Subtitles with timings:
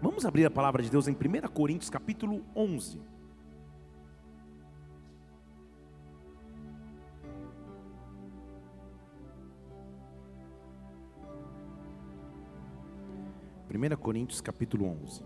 [0.00, 3.00] Vamos abrir a palavra de Deus em 1 Coríntios capítulo 11.
[13.66, 15.24] Primeira Coríntios capítulo 11.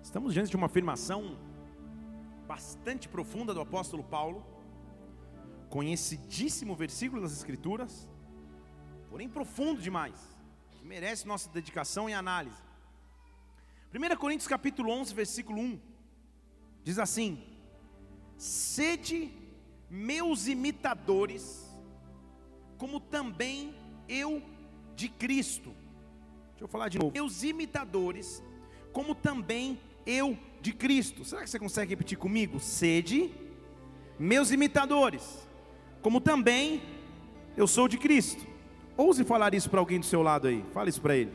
[0.00, 1.47] Estamos diante de uma afirmação
[2.48, 4.42] bastante profunda do apóstolo Paulo,
[5.68, 8.08] conhecidíssimo versículo das Escrituras,
[9.10, 10.18] porém profundo demais,
[10.70, 12.56] que merece nossa dedicação e análise.
[13.94, 15.80] 1 Coríntios capítulo 11, versículo 1,
[16.82, 17.44] diz assim:
[18.38, 19.30] Sede
[19.90, 21.66] meus imitadores,
[22.78, 23.74] como também
[24.08, 24.42] eu
[24.96, 25.74] de Cristo.
[26.52, 27.12] Deixa eu falar de novo.
[27.12, 28.42] Meus imitadores,
[28.90, 31.24] como também eu de Cristo.
[31.24, 32.58] Será que você consegue repetir comigo?
[32.60, 33.32] Sede
[34.18, 35.48] meus imitadores,
[36.02, 36.82] como também
[37.56, 38.44] eu sou de Cristo.
[38.96, 40.64] Ouse falar isso para alguém do seu lado aí.
[40.72, 41.32] Fale isso para ele.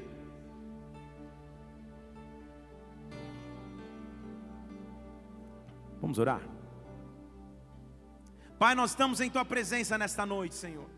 [6.02, 6.42] Vamos orar?
[8.60, 10.90] Pai, nós estamos em tua presença nesta noite, Senhor.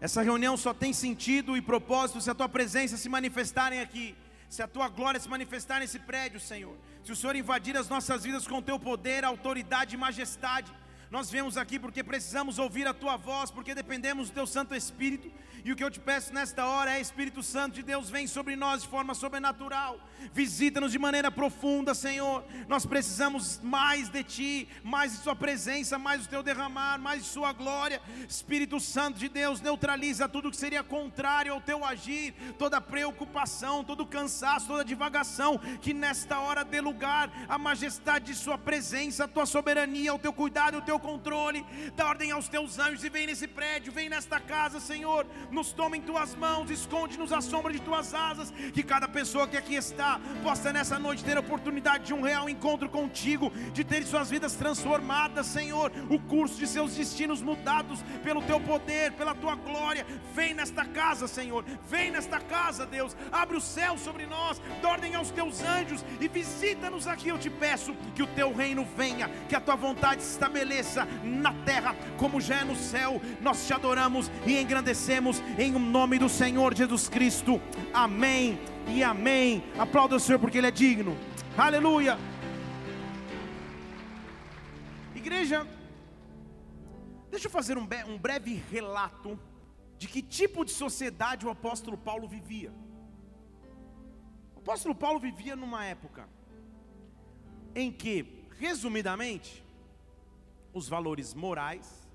[0.00, 4.14] Essa reunião só tem sentido e propósito se a tua presença se manifestarem aqui
[4.50, 8.24] se a tua glória se manifestar nesse prédio, Senhor, se o Senhor invadir as nossas
[8.24, 10.70] vidas com teu poder, autoridade e majestade,
[11.10, 15.28] nós viemos aqui porque precisamos ouvir a tua voz, porque dependemos do teu Santo Espírito.
[15.64, 18.54] E o que eu te peço nesta hora é: Espírito Santo de Deus, vem sobre
[18.54, 19.98] nós de forma sobrenatural.
[20.32, 22.44] Visita-nos de maneira profunda, Senhor.
[22.68, 27.28] Nós precisamos mais de ti, mais de Sua presença, mais do teu derramar, mais de
[27.28, 28.00] Sua glória.
[28.28, 34.06] Espírito Santo de Deus, neutraliza tudo que seria contrário ao teu agir, toda preocupação, todo
[34.06, 35.58] cansaço, toda divagação.
[35.80, 40.32] Que nesta hora dê lugar à majestade de Sua presença, a tua soberania, o teu
[40.32, 41.64] cuidado, o teu controle,
[41.96, 45.26] dá ordem aos teus anjos e vem nesse prédio, vem nesta casa, Senhor.
[45.50, 48.50] Nos toma em tuas mãos, esconde-nos à sombra de tuas asas.
[48.72, 52.48] Que cada pessoa que aqui está possa nessa noite ter a oportunidade de um real
[52.48, 55.90] encontro contigo, de ter suas vidas transformadas, Senhor.
[56.08, 60.06] O curso de seus destinos mudados pelo teu poder, pela tua glória.
[60.34, 61.64] Vem nesta casa, Senhor.
[61.88, 63.16] Vem nesta casa, Deus.
[63.32, 67.28] Abre o céu sobre nós, dá ordem aos teus anjos e visita-nos aqui.
[67.28, 70.89] Eu te peço que o teu reino venha, que a tua vontade se estabeleça
[71.22, 73.20] na terra como já é no céu.
[73.40, 77.60] Nós te adoramos e engrandecemos em nome do Senhor Jesus Cristo.
[77.92, 79.62] Amém e amém.
[79.78, 81.16] Aplauda o Senhor porque Ele é digno.
[81.56, 82.18] Aleluia.
[85.14, 85.66] Igreja,
[87.30, 89.38] deixa eu fazer um, um breve relato
[89.98, 92.72] de que tipo de sociedade o apóstolo Paulo vivia.
[94.56, 96.28] O apóstolo Paulo vivia numa época
[97.74, 99.62] em que, resumidamente,
[100.72, 102.08] os valores morais,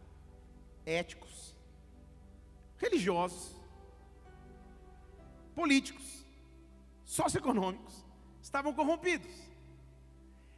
[0.86, 1.56] éticos,
[2.78, 3.56] religiosos,
[5.56, 6.26] políticos,
[7.04, 8.06] socioeconômicos
[8.42, 9.32] estavam corrompidos.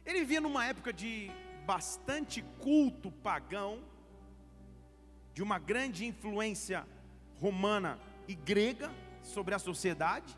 [0.04, 1.30] Ele vivia numa época de
[1.66, 3.82] bastante culto pagão,
[5.34, 6.86] de uma grande influência
[7.40, 8.90] romana e grega
[9.22, 10.36] sobre a sociedade,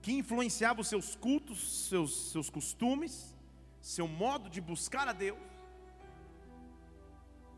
[0.00, 3.36] que influenciava os seus cultos, seus, seus costumes,
[3.80, 5.51] seu modo de buscar a Deus.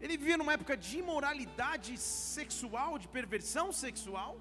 [0.05, 4.33] Ele vivia numa época de imoralidade sexual, de perversão sexual.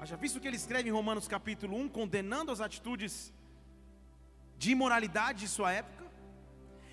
[0.00, 3.34] Haja visto que ele escreve em Romanos capítulo 1, condenando as atitudes
[4.56, 6.04] de imoralidade de sua época.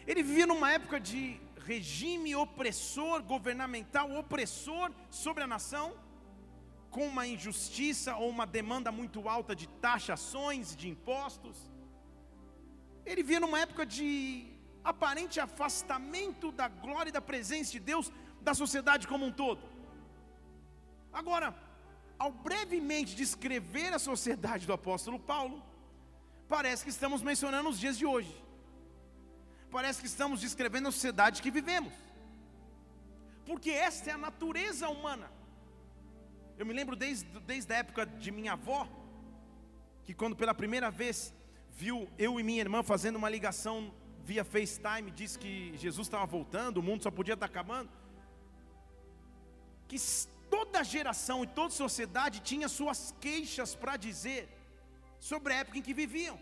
[0.08, 5.94] Ele vivia numa época de regime opressor, governamental opressor sobre a nação,
[6.90, 11.70] com uma injustiça ou uma demanda muito alta de taxações, de impostos.
[13.06, 14.50] Ele vivia numa época de
[14.84, 18.12] aparente afastamento da glória e da presença de Deus
[18.42, 19.62] da sociedade como um todo.
[21.14, 21.56] Agora,
[22.18, 25.64] ao brevemente descrever a sociedade do apóstolo Paulo,
[26.47, 28.34] parece que estamos mencionando os dias de hoje.
[29.70, 31.94] Parece que estamos descrevendo a sociedade que vivemos.
[33.46, 35.32] Porque esta é a natureza humana.
[36.58, 38.88] Eu me lembro desde, desde a época de minha avó,
[40.03, 41.34] que quando pela primeira vez
[41.72, 46.78] viu eu e minha irmã fazendo uma ligação via FaceTime disse que Jesus estava voltando,
[46.78, 47.90] o mundo só podia estar acabando.
[49.88, 49.97] Que
[50.50, 54.50] toda geração e toda sociedade tinha suas queixas para dizer
[55.20, 56.40] sobre a época em que viviam.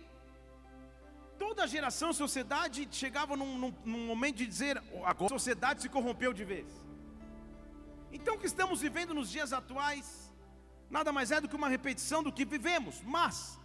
[1.38, 6.34] Toda geração sociedade chegava num, num, num momento de dizer: agora a sociedade se corrompeu
[6.34, 6.68] de vez.
[8.12, 10.30] Então o que estamos vivendo nos dias atuais
[10.90, 13.60] nada mais é do que uma repetição do que vivemos, mas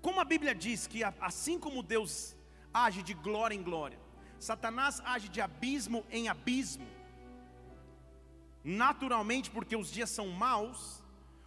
[0.00, 2.34] como a Bíblia diz que assim como Deus
[2.72, 3.98] age de glória em glória,
[4.38, 6.86] Satanás age de abismo em abismo.
[8.64, 11.02] Naturalmente, porque os dias são maus,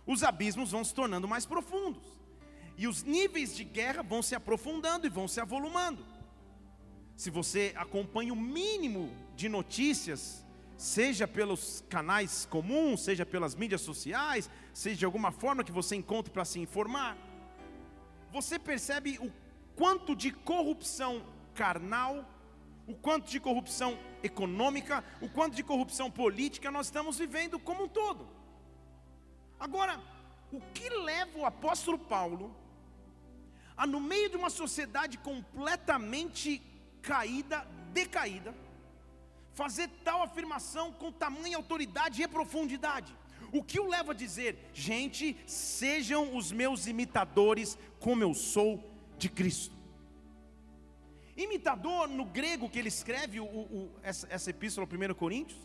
[0.06, 2.03] os abismos vão se tornando mais profundos.
[2.77, 6.03] E os níveis de guerra vão se aprofundando e vão se avolumando.
[7.15, 10.44] Se você acompanha o mínimo de notícias,
[10.75, 16.31] seja pelos canais comuns, seja pelas mídias sociais, seja de alguma forma que você encontre
[16.31, 17.15] para se informar,
[18.31, 19.31] você percebe o
[19.81, 21.25] quanto de corrupção
[21.56, 22.24] carnal,
[22.86, 27.88] o quanto de corrupção econômica, o quanto de corrupção política nós estamos vivendo como um
[27.88, 28.28] todo.
[29.60, 30.00] Agora,
[30.51, 32.56] o que leva o apóstolo Paulo
[33.75, 36.62] a, no meio de uma sociedade completamente
[37.01, 38.54] caída, decaída,
[39.56, 43.12] fazer tal afirmação com tamanha autoridade e profundidade?
[43.51, 48.90] O que o leva a dizer, gente, sejam os meus imitadores, como eu sou
[49.21, 49.75] de Cristo?
[51.38, 55.59] Imitador, no grego que ele escreve o, o, essa, essa epístola, 1 Coríntios,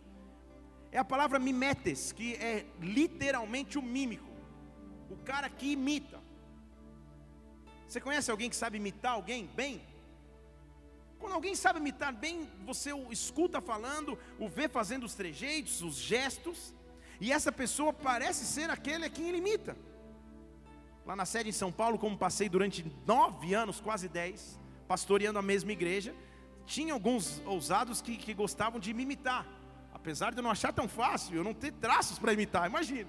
[0.93, 4.31] é a palavra mimetes, que é literalmente o mímico,
[5.11, 6.21] o cara que imita.
[7.87, 9.83] Você conhece alguém que sabe imitar alguém bem?
[11.19, 15.97] Quando alguém sabe imitar bem, você o escuta falando, o vê fazendo os trejeitos, os
[15.97, 16.75] gestos,
[17.21, 19.77] e essa pessoa parece ser aquele a quem ele imita.
[21.07, 24.59] Lá na sede em São Paulo, como passei durante nove anos, quase dez,
[24.89, 26.13] pastoreando a mesma igreja,
[26.67, 29.47] tinha alguns ousados que, que gostavam de me imitar,
[29.95, 33.09] apesar de eu não achar tão fácil, eu não ter traços para imitar, imagina.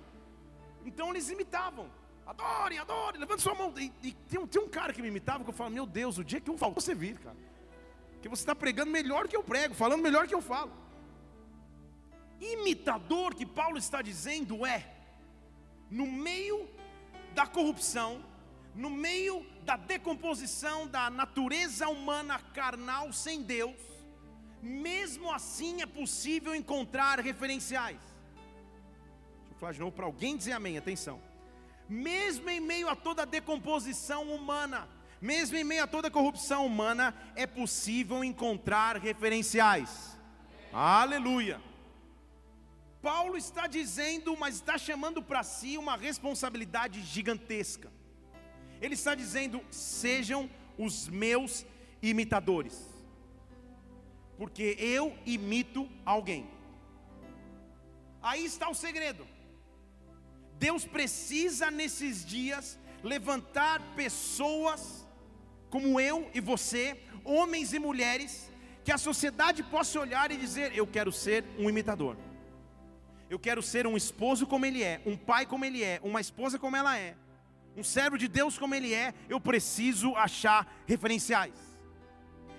[0.86, 1.90] Então eles imitavam,
[2.24, 3.74] adorem, adorem, levante sua mão.
[3.78, 6.24] E, e tem, tem um cara que me imitava que eu falo, meu Deus, o
[6.24, 7.36] dia que eu falo, você vir, cara,
[8.22, 10.72] que você está pregando melhor que eu prego, falando melhor que eu falo.
[12.40, 14.86] Imitador que Paulo está dizendo é,
[15.90, 16.77] no meio
[17.38, 18.20] da corrupção,
[18.74, 23.80] no meio da decomposição da natureza humana carnal sem Deus,
[24.60, 28.00] mesmo assim é possível encontrar referenciais.
[29.42, 31.22] Deixa eu falar de novo para alguém dizer amém, atenção.
[31.88, 34.90] Mesmo em meio a toda a decomposição humana,
[35.22, 40.18] mesmo em meio a toda a corrupção humana, é possível encontrar referenciais.
[40.74, 41.62] Aleluia.
[43.08, 47.90] Paulo está dizendo, mas está chamando para si uma responsabilidade gigantesca.
[48.82, 51.66] Ele está dizendo: sejam os meus
[52.02, 52.76] imitadores,
[54.38, 56.50] porque eu imito alguém.
[58.22, 59.26] Aí está o segredo.
[60.60, 65.08] Deus precisa nesses dias levantar pessoas
[65.70, 66.86] como eu e você,
[67.24, 68.52] homens e mulheres,
[68.84, 72.27] que a sociedade possa olhar e dizer: Eu quero ser um imitador.
[73.30, 76.58] Eu quero ser um esposo como ele é, um pai como ele é, uma esposa
[76.58, 77.16] como ela é
[77.78, 81.54] um servo de Deus como ele é, eu preciso achar referenciais.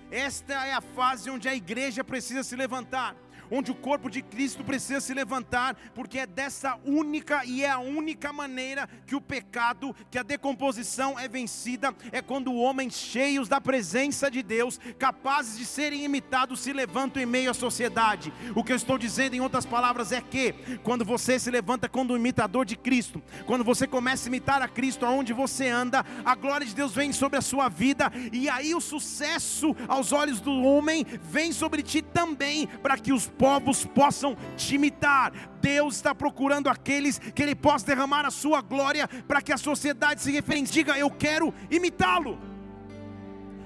[0.09, 3.15] Esta é a fase onde a igreja precisa se levantar
[3.51, 7.79] onde o corpo de Cristo precisa se levantar, porque é dessa única e é a
[7.79, 13.59] única maneira que o pecado, que a decomposição é vencida, é quando homens cheios da
[13.59, 18.33] presença de Deus, capazes de serem imitados, se levantam em meio à sociedade.
[18.55, 20.53] O que eu estou dizendo em outras palavras é que
[20.83, 24.67] quando você se levanta como um imitador de Cristo, quando você começa a imitar a
[24.67, 28.73] Cristo aonde você anda, a glória de Deus vem sobre a sua vida e aí
[28.73, 34.35] o sucesso aos olhos do homem vem sobre ti também, para que os povos possam
[34.57, 35.31] te imitar.
[35.61, 40.21] Deus está procurando aqueles que Ele possa derramar a sua glória para que a sociedade
[40.21, 40.73] se referencie.
[40.73, 42.37] Diga, eu quero imitá-lo.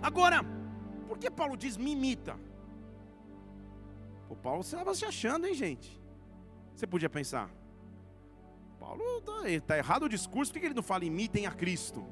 [0.02, 0.46] Agora,
[1.08, 2.40] por que Paulo diz me imita?
[4.30, 6.00] O Paulo estava se achando, hein, gente?
[6.76, 7.50] Você podia pensar.
[8.80, 9.04] Paulo
[9.48, 12.06] está tá errado o discurso, por que ele não fala imitem a Cristo?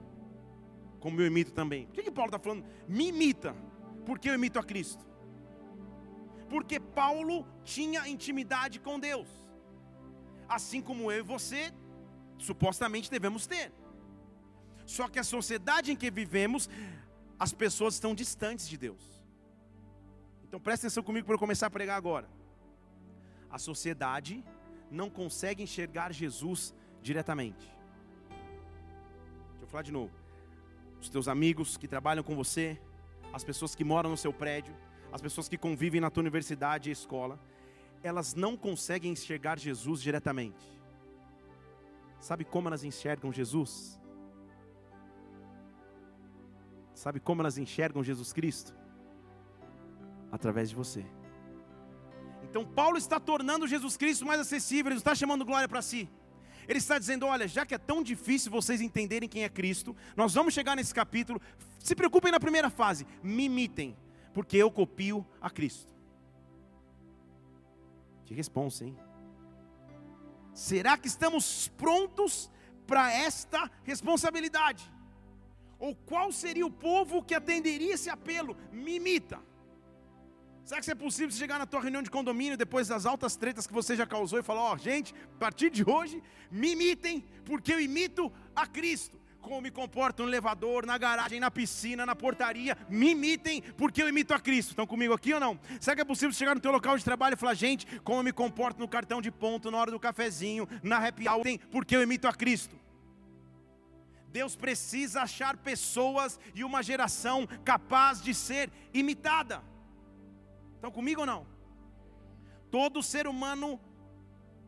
[0.99, 1.85] Como eu imito também.
[1.87, 3.55] Por que, que Paulo está falando me imita?
[4.05, 5.10] Porque eu imito a Cristo?
[6.51, 9.29] Porque Paulo tinha intimidade com Deus,
[10.57, 11.61] assim como eu e você
[12.47, 13.71] supostamente devemos ter.
[14.95, 16.69] Só que a sociedade em que vivemos,
[17.39, 19.01] as pessoas estão distantes de Deus.
[20.43, 22.27] Então presta atenção comigo para eu começar a pregar agora.
[23.49, 24.43] A sociedade
[24.99, 27.65] não consegue enxergar Jesus diretamente.
[29.51, 30.13] Deixa eu falar de novo.
[30.99, 32.77] Os teus amigos que trabalham com você,
[33.31, 34.75] as pessoas que moram no seu prédio,
[35.11, 37.39] as pessoas que convivem na tua universidade e escola,
[38.03, 40.65] elas não conseguem enxergar Jesus diretamente.
[42.19, 43.99] Sabe como elas enxergam Jesus?
[46.93, 48.75] Sabe como elas enxergam Jesus Cristo?
[50.31, 51.05] Através de você.
[52.43, 56.09] Então Paulo está tornando Jesus Cristo mais acessível, ele está chamando glória para si.
[56.67, 60.33] Ele está dizendo: olha, já que é tão difícil vocês entenderem quem é Cristo, nós
[60.33, 61.41] vamos chegar nesse capítulo.
[61.79, 63.95] Se preocupem na primeira fase, me imitem,
[64.33, 65.93] porque eu copio a Cristo.
[68.25, 68.97] Que responsa, hein?
[70.53, 72.49] Será que estamos prontos
[72.85, 74.91] para esta responsabilidade?
[75.79, 78.55] Ou qual seria o povo que atenderia esse apelo?
[78.71, 79.39] Me imita.
[80.63, 83.73] Será que é possível chegar na tua reunião de condomínio depois das altas tretas que
[83.73, 87.73] você já causou e falar: Ó, oh, gente, a partir de hoje, me imitem, porque
[87.73, 89.20] eu imito a Cristo.
[89.41, 94.07] Como me comporto no elevador, na garagem, na piscina, na portaria, me imitem, porque eu
[94.07, 94.69] imito a Cristo.
[94.69, 95.59] Estão comigo aqui ou não?
[95.79, 98.23] Será que é possível chegar no teu local de trabalho e falar: gente, como eu
[98.23, 102.03] me comporto no cartão de ponto, na hora do cafezinho, na happy hour, porque eu
[102.03, 102.79] imito a Cristo?
[104.31, 109.61] Deus precisa achar pessoas e uma geração capaz de ser imitada.
[110.75, 111.45] Estão comigo ou não?
[112.69, 113.79] Todo ser humano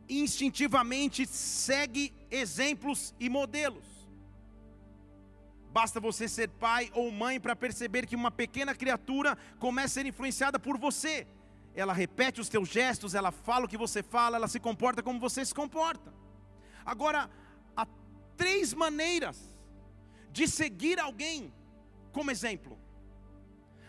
[0.09, 3.92] instintivamente segue exemplos e modelos.
[5.73, 10.05] Basta você ser pai ou mãe para perceber que uma pequena criatura começa a ser
[10.05, 11.27] influenciada por você.
[11.73, 15.19] Ela repete os teus gestos, ela fala o que você fala, ela se comporta como
[15.19, 16.13] você se comporta.
[16.85, 17.27] Agora,
[17.75, 17.87] há
[18.37, 19.57] três maneiras
[20.31, 21.51] de seguir alguém
[22.11, 22.77] como exemplo.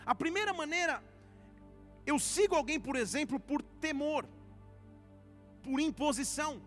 [0.03, 1.03] A primeira maneira
[2.03, 4.27] eu sigo alguém, por exemplo, por temor,
[5.61, 6.59] por imposição.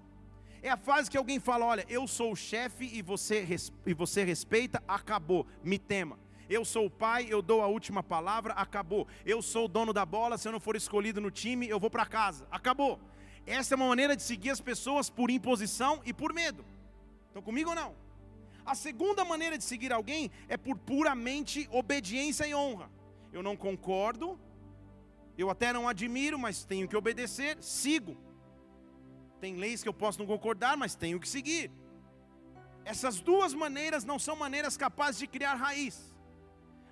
[0.63, 3.47] É a fase que alguém fala: olha, eu sou o chefe e você,
[3.87, 6.19] e você respeita, acabou, me tema.
[6.49, 9.07] Eu sou o pai, eu dou a última palavra, acabou.
[9.25, 11.91] Eu sou o dono da bola, se eu não for escolhido no time, eu vou
[11.91, 12.99] para casa, acabou.
[13.47, 16.65] Essa é uma maneira de seguir as pessoas por imposição e por medo.
[17.27, 17.95] Estão comigo ou não?
[18.65, 22.91] A segunda maneira de seguir alguém é por puramente obediência e honra.
[23.33, 24.39] Eu não concordo,
[25.37, 28.17] eu até não admiro, mas tenho que obedecer, sigo.
[29.41, 31.71] Tem leis que eu posso não concordar, mas tenho que seguir.
[32.85, 36.15] Essas duas maneiras não são maneiras capazes de criar raiz.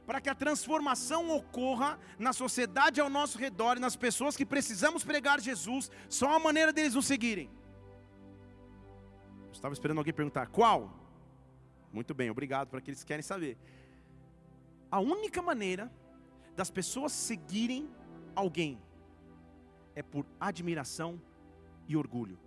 [0.07, 5.03] Para que a transformação ocorra na sociedade ao nosso redor e nas pessoas que precisamos
[5.03, 7.51] pregar Jesus, só a maneira deles nos seguirem.
[9.47, 10.95] Eu estava esperando alguém perguntar: qual?
[11.93, 13.59] Muito bem, obrigado para aqueles que querem saber.
[14.91, 15.91] A única maneira
[16.55, 17.91] das pessoas seguirem
[18.35, 18.81] alguém
[19.95, 21.21] é por admiração
[21.89, 22.39] e orgulho.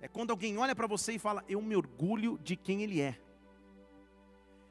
[0.00, 3.20] É quando alguém olha para você e fala, eu me orgulho de quem ele é.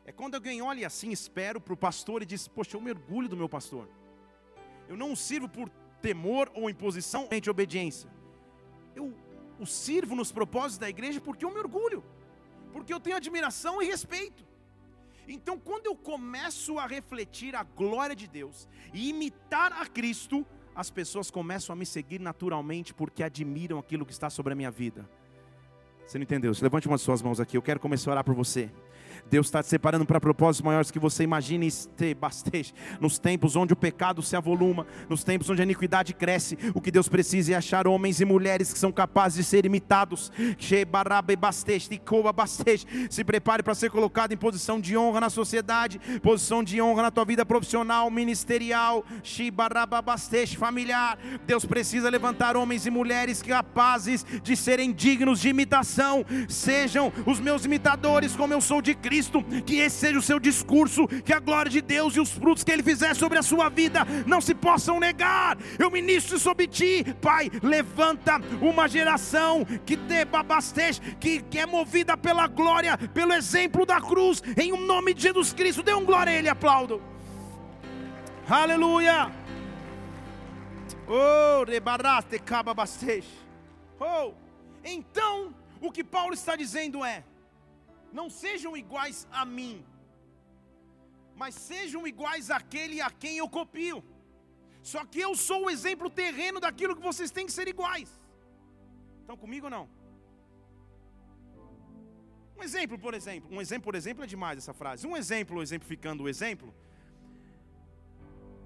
[0.05, 3.29] É quando alguém olha assim, espero para o pastor e diz, poxa, eu me orgulho
[3.29, 3.87] do meu pastor.
[4.87, 5.69] Eu não o sirvo por
[6.01, 8.09] temor ou imposição, de obediência.
[8.95, 9.13] Eu
[9.59, 12.03] o sirvo nos propósitos da igreja porque eu me orgulho,
[12.71, 14.47] porque eu tenho admiração e respeito.
[15.27, 20.45] Então, quando eu começo a refletir a glória de Deus e imitar a Cristo,
[20.79, 24.71] as pessoas começam a me seguir naturalmente porque admiram aquilo que está sobre a minha
[24.71, 25.05] vida.
[26.07, 26.53] Você não entendeu?
[26.61, 27.57] Levante uma de suas mãos aqui.
[27.57, 28.69] Eu quero começar a orar por você.
[29.29, 31.69] Deus está te separando para propósitos maiores que você imagine
[32.19, 32.73] bastante.
[32.99, 36.89] Nos tempos onde o pecado se avoluma, nos tempos onde a iniquidade cresce, o que
[36.89, 40.31] Deus precisa é achar homens e mulheres que são capazes de ser imitados.
[43.09, 47.11] Se prepare para ser colocado em posição de honra na sociedade, posição de honra na
[47.11, 49.05] tua vida profissional, ministerial,
[50.57, 51.19] familiar.
[51.45, 56.25] Deus precisa levantar homens e mulheres capazes de serem dignos de imitação.
[56.47, 60.39] Sejam os meus imitadores, como eu sou de Cristo Cristo, que esse seja o seu
[60.39, 63.67] discurso, que a glória de Deus e os frutos que Ele fizer sobre a sua
[63.67, 65.57] vida não se possam negar.
[65.77, 70.25] Eu ministro sobre ti, Pai, levanta uma geração que te
[71.19, 75.51] que, que é movida pela glória, pelo exemplo da cruz, em um nome de Jesus
[75.51, 75.83] Cristo.
[75.83, 77.01] Dê um glória a Ele, aplaudo.
[78.49, 79.29] Aleluia.
[81.07, 81.65] Oh.
[83.99, 84.33] Oh,
[84.81, 87.25] então o que Paulo está dizendo é:
[88.13, 89.85] não sejam iguais a mim,
[91.35, 94.03] mas sejam iguais àquele a quem eu copio.
[94.81, 98.09] Só que eu sou o exemplo terreno daquilo que vocês têm que ser iguais.
[99.21, 99.89] Estão comigo ou não?
[102.57, 105.07] Um exemplo, por exemplo, um exemplo, por exemplo, é demais essa frase.
[105.07, 106.73] Um exemplo, exemplificando o exemplo.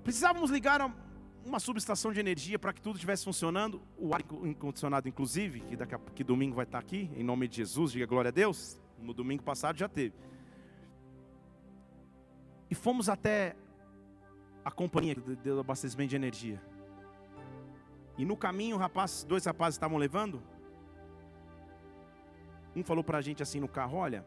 [0.04, 0.82] Precisávamos ligar
[1.46, 5.94] uma subestação de energia para que tudo estivesse funcionando, o ar condicionado inclusive, que daqui
[5.94, 8.82] a, que domingo vai estar aqui, em nome de Jesus, diga glória a Deus.
[9.04, 10.16] No domingo passado já teve.
[12.70, 13.56] E fomos até
[14.64, 16.62] a companhia do abastecimento de energia.
[18.18, 20.42] E no caminho, rapaz, dois rapazes estavam levando.
[22.76, 24.26] Um falou para a gente assim no carro: Olha,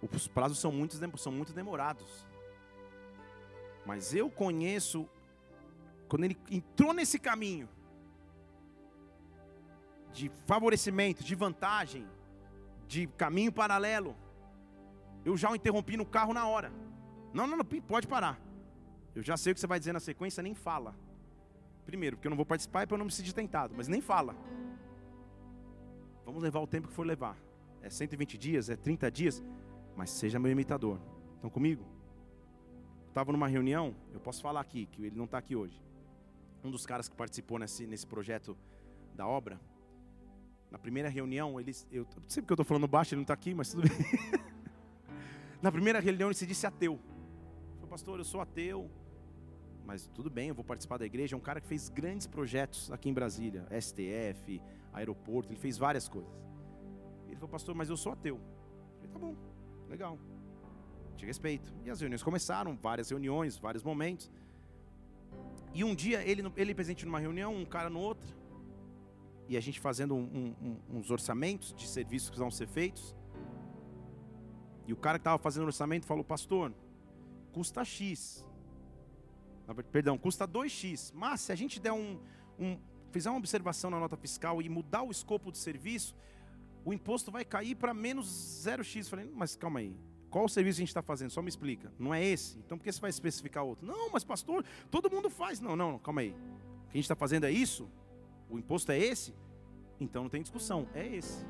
[0.00, 2.26] os prazos são muito, são muito demorados.
[3.84, 5.08] Mas eu conheço,
[6.08, 7.68] quando ele entrou nesse caminho,
[10.12, 12.06] de favorecimento, de vantagem,
[12.92, 14.14] de caminho paralelo,
[15.24, 16.70] eu já o interrompi no carro na hora.
[17.32, 18.38] Não, não, não, pode parar.
[19.14, 20.94] Eu já sei o que você vai dizer na sequência, nem fala.
[21.86, 24.02] Primeiro, porque eu não vou participar e para eu não me sentir tentado, mas nem
[24.02, 24.36] fala.
[26.26, 27.36] Vamos levar o tempo que for levar.
[27.80, 29.42] É 120 dias, é 30 dias,
[29.96, 31.00] mas seja meu imitador.
[31.36, 31.84] Estão comigo?
[33.08, 35.80] Estava numa reunião, eu posso falar aqui, que ele não está aqui hoje.
[36.62, 38.56] Um dos caras que participou nesse, nesse projeto
[39.14, 39.58] da obra,
[40.72, 43.34] na primeira reunião, eles, eu não sei porque eu estou falando baixo, ele não está
[43.34, 43.98] aqui, mas tudo bem.
[45.60, 46.98] na primeira reunião ele se disse ateu.
[47.74, 48.90] Falei, pastor, eu sou ateu,
[49.84, 51.36] mas tudo bem, eu vou participar da igreja.
[51.36, 54.62] É um cara que fez grandes projetos aqui em Brasília, STF,
[54.94, 56.32] aeroporto, ele fez várias coisas.
[57.26, 58.36] Ele falou, pastor, mas eu sou ateu.
[58.36, 59.36] Eu falei, tá bom,
[59.90, 60.18] legal,
[61.18, 61.70] te respeito.
[61.84, 64.30] E as reuniões começaram, várias reuniões, vários momentos.
[65.74, 68.34] E um dia, ele, ele presente numa reunião, um cara no outro,
[69.52, 73.14] e a gente fazendo um, um, uns orçamentos de serviços que vão ser feitos.
[74.86, 76.72] E o cara que estava fazendo o orçamento falou, pastor,
[77.52, 78.46] custa X.
[79.92, 81.12] Perdão, custa 2x.
[81.14, 82.18] Mas se a gente der um,
[82.58, 82.78] um,
[83.10, 86.16] fizer uma observação na nota fiscal e mudar o escopo do serviço,
[86.82, 88.26] o imposto vai cair para menos
[88.64, 89.10] 0x.
[89.10, 89.94] Falei, mas calma aí.
[90.30, 91.28] Qual serviço a gente está fazendo?
[91.28, 91.92] Só me explica.
[91.98, 92.58] Não é esse?
[92.58, 93.86] Então por que você vai especificar outro?
[93.86, 95.60] Não, mas pastor, todo mundo faz.
[95.60, 96.30] Não, não, calma aí.
[96.30, 97.86] O que a gente está fazendo é isso?
[98.52, 99.34] O imposto é esse?
[99.98, 101.42] Então não tem discussão, é esse.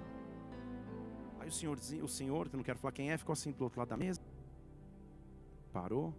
[1.40, 3.80] Aí o senhor, o senhor, que não quero falar quem é, ficou assim do outro
[3.80, 4.20] lado da mesa.
[5.72, 6.14] Parou.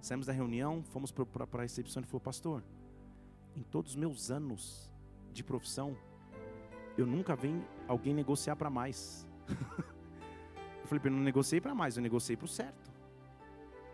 [0.00, 2.62] Saímos da reunião, fomos para a recepção e falou, pastor,
[3.56, 4.88] em todos os meus anos
[5.32, 5.96] de profissão,
[6.96, 9.26] eu nunca vi alguém negociar para mais.
[10.82, 12.92] eu falei, eu não negociei para mais, eu negociei para o certo.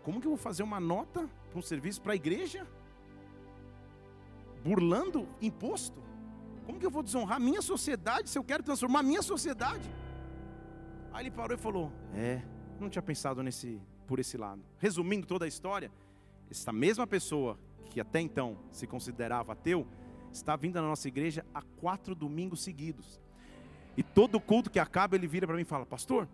[0.03, 2.67] Como que eu vou fazer uma nota para um serviço para a igreja?
[4.63, 6.09] Burlando imposto?
[6.69, 9.89] Como que eu vou desonrar minha sociedade se eu quero transformar minha sociedade?
[11.11, 12.43] Aí ele parou e falou: É,
[12.79, 14.61] não tinha pensado nesse, por esse lado.
[14.77, 15.91] Resumindo toda a história,
[16.47, 17.57] essa mesma pessoa
[17.89, 19.87] que até então se considerava ateu,
[20.31, 23.19] está vindo na nossa igreja há quatro domingos seguidos.
[23.97, 26.29] E todo culto que acaba, ele vira para mim e fala: Pastor,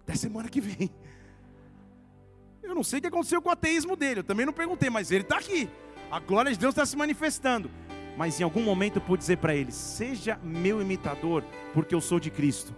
[0.00, 0.90] até semana que vem.
[2.62, 5.10] Eu não sei o que aconteceu com o ateísmo dele, eu também não perguntei, mas
[5.10, 5.68] ele está aqui.
[6.10, 7.70] A glória de Deus está se manifestando.
[8.16, 12.20] Mas em algum momento eu pude dizer para ele: Seja meu imitador, porque eu sou
[12.20, 12.74] de Cristo.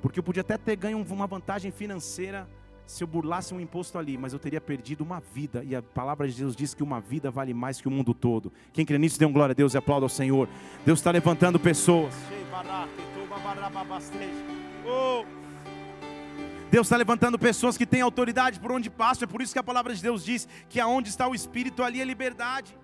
[0.00, 2.48] Porque eu podia até ter ganho uma vantagem financeira
[2.86, 5.62] se eu burlasse um imposto ali, mas eu teria perdido uma vida.
[5.62, 8.52] E a palavra de Deus diz que uma vida vale mais que o mundo todo.
[8.72, 10.48] Quem crê nisso, dê um glória a Deus e aplauda ao Senhor.
[10.84, 12.12] Deus está levantando pessoas.
[16.68, 19.24] Deus está levantando pessoas que têm autoridade por onde passam.
[19.24, 22.00] É por isso que a palavra de Deus diz que aonde está o Espírito, ali
[22.00, 22.76] é liberdade.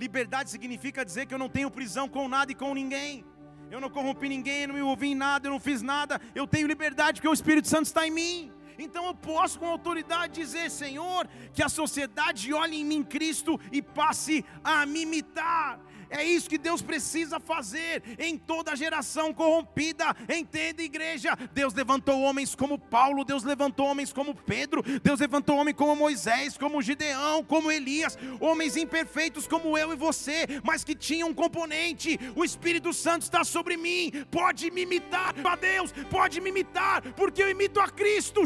[0.00, 3.22] Liberdade significa dizer que eu não tenho prisão com nada e com ninguém.
[3.70, 6.18] Eu não corrompi ninguém, eu não me ouvi em nada, eu não fiz nada.
[6.34, 8.50] Eu tenho liberdade porque o Espírito Santo está em mim.
[8.78, 13.82] Então eu posso com autoridade dizer, Senhor, que a sociedade olhe em mim Cristo e
[13.82, 15.78] passe a me imitar.
[16.10, 20.04] É isso que Deus precisa fazer em toda geração corrompida.
[20.28, 21.36] Entenda, igreja?
[21.52, 26.58] Deus levantou homens como Paulo, Deus levantou homens como Pedro, Deus levantou homens como Moisés,
[26.58, 32.18] como Gideão, como Elias, homens imperfeitos como eu e você, mas que tinham um componente.
[32.34, 34.10] O Espírito Santo está sobre mim.
[34.30, 38.42] Pode me imitar, a Deus, pode me imitar, porque eu imito a Cristo.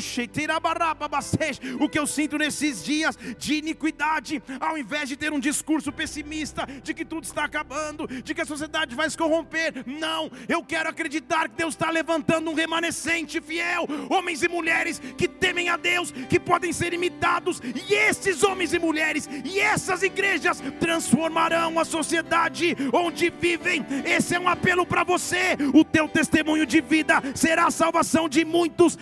[1.80, 6.66] O que eu sinto nesses dias de iniquidade, ao invés de ter um discurso pessimista
[6.82, 9.84] de que tudo está acabando, de que a sociedade vai se corromper.
[9.86, 15.28] Não, eu quero acreditar que Deus está levantando um remanescente fiel, homens e mulheres que
[15.28, 20.60] temem a Deus, que podem ser imitados, e esses homens e mulheres e essas igrejas
[20.80, 23.86] transformarão a sociedade onde vivem.
[24.04, 25.56] Esse é um apelo para você.
[25.72, 28.98] O teu testemunho de vida será a salvação de muitos.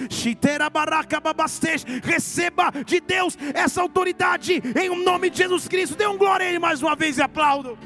[2.03, 5.97] Receba de Deus essa autoridade em nome de Jesus Cristo.
[5.97, 7.79] Dê um glória a Ele mais uma vez e aplaudo.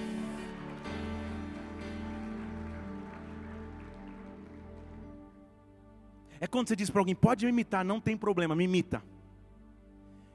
[6.41, 9.03] É quando você diz para alguém, pode me imitar, não tem problema, me imita.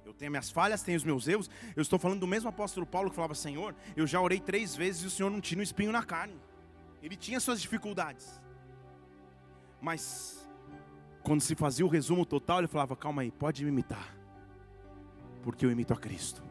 [0.06, 1.50] Eu tenho minhas falhas, tenho os meus erros.
[1.76, 5.04] Eu estou falando do mesmo apóstolo Paulo que falava, Senhor, eu já orei três vezes
[5.04, 6.36] e o Senhor não tinha um espinho na carne.
[7.02, 8.42] Ele tinha suas dificuldades.
[9.80, 10.48] Mas
[11.24, 14.16] quando se fazia o resumo total, ele falava, calma aí, pode me imitar.
[15.42, 16.44] Porque eu imito a Cristo.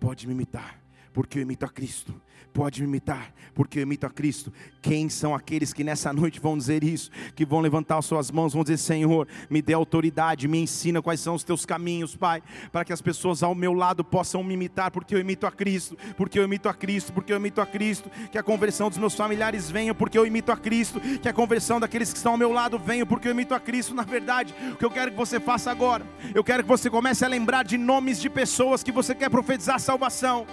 [0.00, 0.85] Pode me imitar
[1.16, 2.14] porque eu imito a Cristo.
[2.52, 4.52] Pode me imitar, porque eu imito a Cristo.
[4.82, 7.10] Quem são aqueles que nessa noite vão dizer isso?
[7.34, 11.34] Que vão levantar suas mãos, vão dizer: Senhor, me dê autoridade, me ensina quais são
[11.34, 15.14] os teus caminhos, Pai, para que as pessoas ao meu lado possam me imitar, porque
[15.14, 18.10] eu imito a Cristo, porque eu imito a Cristo, porque eu imito a Cristo.
[18.30, 21.00] Que a conversão dos meus familiares venha, porque eu imito a Cristo.
[21.00, 23.94] Que a conversão daqueles que estão ao meu lado venha, porque eu imito a Cristo.
[23.94, 27.24] Na verdade, o que eu quero que você faça agora, eu quero que você comece
[27.24, 30.46] a lembrar de nomes de pessoas que você quer profetizar salvação.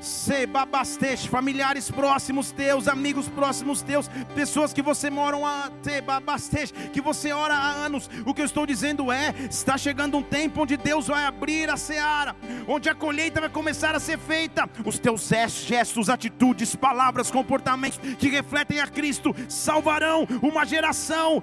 [0.00, 7.32] Sebabasteste, familiares próximos teus, amigos próximos teus, pessoas que você moram a Sebabasteste, que você
[7.32, 8.08] ora há anos.
[8.24, 11.76] O que eu estou dizendo é: está chegando um tempo onde Deus vai abrir a
[11.76, 14.68] seara, onde a colheita vai começar a ser feita.
[14.84, 21.42] Os teus gestos, atitudes, palavras, comportamentos que refletem a Cristo salvarão uma geração.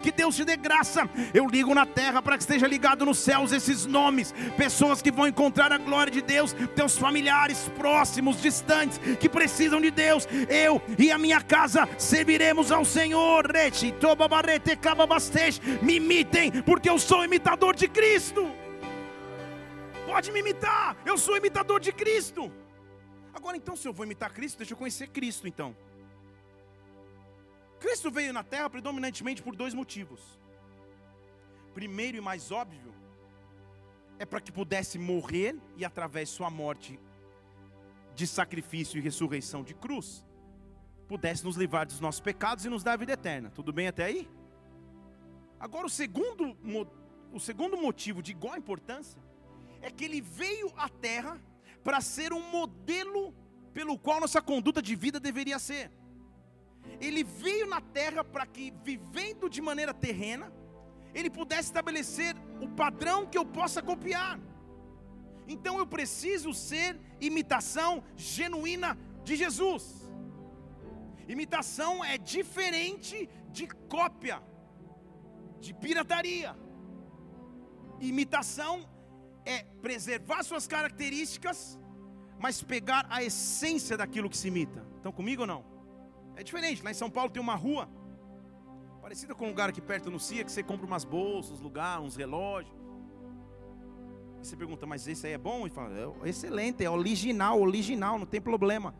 [0.00, 1.08] Que Deus te dê graça.
[1.32, 5.26] Eu ligo na terra para que esteja ligado nos céus esses nomes, pessoas que vão
[5.26, 10.28] encontrar a glória de Deus teus familiares próximos, distantes, que precisam de Deus.
[10.48, 13.50] Eu e a minha casa serviremos ao Senhor.
[15.82, 18.48] Me imitem, porque eu sou imitador de Cristo.
[20.06, 22.52] Pode me imitar, eu sou imitador de Cristo.
[23.34, 25.76] Agora então, se eu vou imitar Cristo, deixa eu conhecer Cristo então.
[27.80, 30.20] Cristo veio na terra predominantemente por dois motivos.
[31.74, 32.87] Primeiro e mais óbvio,
[34.18, 36.98] é para que pudesse morrer e através de sua morte
[38.14, 40.26] de sacrifício e ressurreição de cruz,
[41.06, 43.50] pudesse nos livrar dos nossos pecados e nos dar a vida eterna.
[43.50, 44.28] Tudo bem até aí?
[45.60, 46.56] Agora o segundo,
[47.32, 49.20] o segundo motivo de igual importância
[49.80, 51.40] é que ele veio à terra
[51.82, 53.34] para ser um modelo
[53.72, 55.90] pelo qual nossa conduta de vida deveria ser.
[57.00, 60.52] Ele veio na terra para que, vivendo de maneira terrena,
[61.18, 64.38] ele pudesse estabelecer o padrão que eu possa copiar.
[65.54, 69.84] Então eu preciso ser imitação genuína de Jesus.
[71.26, 74.42] Imitação é diferente de cópia,
[75.60, 76.56] de pirataria.
[78.00, 78.88] Imitação
[79.44, 81.78] é preservar suas características,
[82.38, 84.86] mas pegar a essência daquilo que se imita.
[84.96, 85.64] Estão comigo ou não?
[86.36, 86.82] É diferente.
[86.82, 87.88] Lá em São Paulo tem uma rua
[89.08, 92.14] Parecida com um lugar aqui perto no CIA, que você compra umas bolsas, lugar, uns
[92.14, 92.76] relógios.
[94.38, 95.66] E você pergunta, mas esse aí é bom?
[95.66, 95.90] E fala,
[96.22, 98.94] é excelente, é original, original, não tem problema.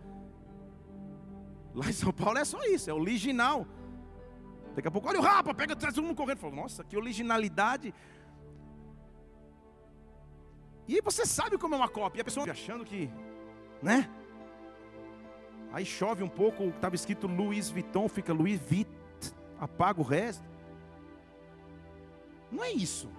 [1.74, 3.66] Lá em São Paulo é só isso, é original.
[4.74, 6.38] Daqui a pouco, olha o rapa, pega traz todo mundo correndo.
[6.38, 7.92] Fala, nossa, que originalidade.
[10.88, 12.20] E aí você sabe como é uma cópia.
[12.20, 13.10] E a pessoa achando que,
[13.82, 14.08] né?
[15.70, 18.97] Aí chove um pouco, estava escrito Louis Vuitton, fica Louis Vuitton
[19.58, 20.44] apaga o resto.
[22.50, 23.10] Não é isso.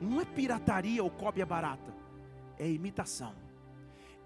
[0.00, 1.94] Não é pirataria ou cópia barata.
[2.58, 3.34] É imitação.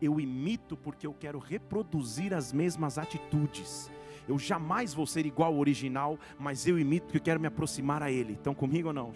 [0.01, 3.91] Eu imito porque eu quero reproduzir as mesmas atitudes.
[4.29, 8.03] Eu jamais vou ser igual ao original, mas eu imito porque eu quero me aproximar
[8.03, 8.33] a Ele.
[8.33, 9.15] Estão comigo ou não?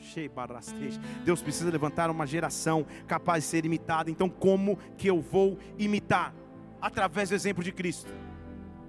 [1.25, 4.11] Deus precisa levantar uma geração capaz de ser imitada.
[4.11, 6.35] Então, como que eu vou imitar?
[6.81, 8.11] Através do exemplo de Cristo.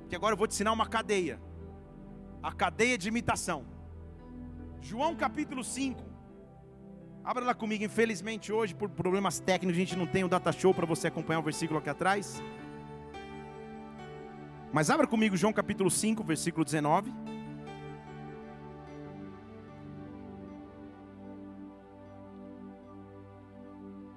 [0.07, 1.41] Que agora eu vou te ensinar uma cadeia
[2.41, 3.65] a cadeia de imitação.
[4.81, 6.01] João capítulo 5.
[7.23, 10.73] Abra lá comigo, infelizmente hoje, por problemas técnicos, a gente não tem o data show
[10.73, 12.41] para você acompanhar o versículo aqui atrás.
[14.73, 17.13] Mas abra comigo João capítulo 5, versículo 19.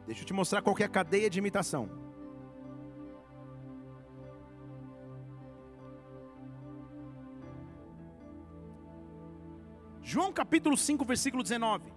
[0.07, 1.91] Deixa eu te mostrar qual é a cadeia de imitação.
[10.15, 11.93] João capítulo 5, versículo 19.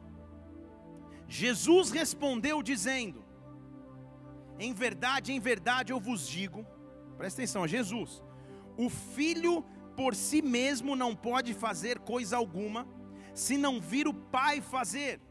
[1.28, 3.24] Jesus respondeu dizendo:
[4.58, 6.66] Em verdade, em verdade eu vos digo,
[7.16, 8.24] presta atenção, Jesus,
[8.76, 9.64] o filho
[9.96, 12.88] por si mesmo não pode fazer coisa alguma,
[13.36, 15.22] se não vir o pai fazer.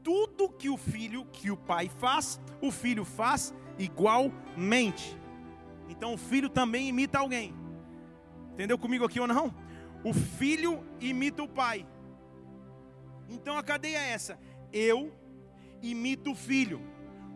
[0.00, 5.18] Tudo que o filho, que o pai faz, o filho faz igualmente.
[5.88, 7.52] Então o filho também imita alguém.
[8.52, 9.52] Entendeu comigo aqui ou não?
[10.04, 11.84] O filho imita o pai.
[13.28, 14.38] Então a cadeia é essa:
[14.72, 15.12] eu
[15.82, 16.80] imito o filho,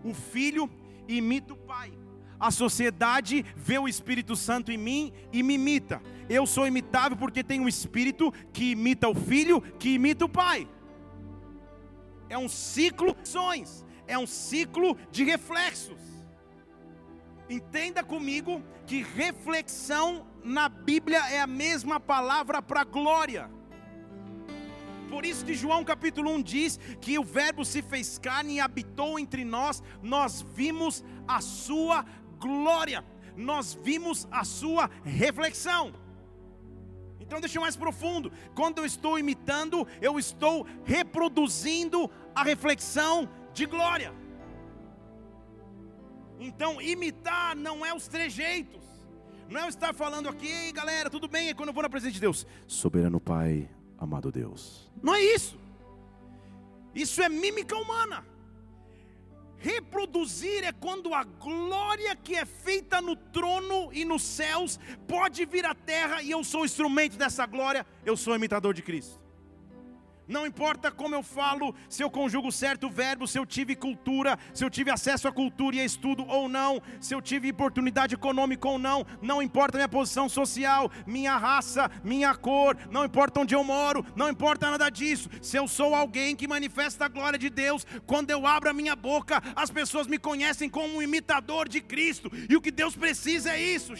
[0.04, 0.70] o filho
[1.06, 1.92] imita o pai.
[2.38, 6.00] A sociedade vê o Espírito Santo em mim e me imita.
[6.28, 10.68] Eu sou imitável porque tenho um espírito que imita o filho, que imita o pai.
[12.28, 15.98] É um ciclo de ações, é um ciclo de reflexos.
[17.48, 23.50] Entenda comigo que reflexão na Bíblia é a mesma palavra para glória.
[25.08, 29.18] Por isso que João capítulo 1 diz que o verbo se fez carne e habitou
[29.18, 32.04] entre nós, nós vimos a sua
[32.38, 33.04] glória,
[33.36, 35.92] nós vimos a sua reflexão.
[37.20, 38.32] Então deixa mais profundo.
[38.54, 44.14] Quando eu estou imitando, eu estou reproduzindo a reflexão de glória.
[46.40, 48.82] Então, imitar não é os trejeitos.
[49.48, 51.48] Não é estar falando aqui, galera, tudo bem?
[51.48, 52.46] É quando eu vou na presença de Deus.
[52.66, 54.90] Soberano Pai, amado Deus.
[55.02, 55.58] Não é isso.
[56.94, 58.24] Isso é mímica humana.
[59.58, 65.66] Reproduzir é quando a glória que é feita no trono e nos céus pode vir
[65.66, 69.20] à terra e eu sou instrumento dessa glória, eu sou imitador de Cristo.
[70.28, 74.64] Não importa como eu falo, se eu conjugo certo verbo, se eu tive cultura, se
[74.64, 78.68] eu tive acesso à cultura e a estudo ou não, se eu tive oportunidade econômica
[78.68, 83.64] ou não, não importa minha posição social, minha raça, minha cor, não importa onde eu
[83.64, 85.30] moro, não importa nada disso.
[85.40, 88.94] Se eu sou alguém que manifesta a glória de Deus, quando eu abro a minha
[88.94, 93.52] boca, as pessoas me conhecem como um imitador de Cristo, e o que Deus precisa
[93.52, 93.94] é isso,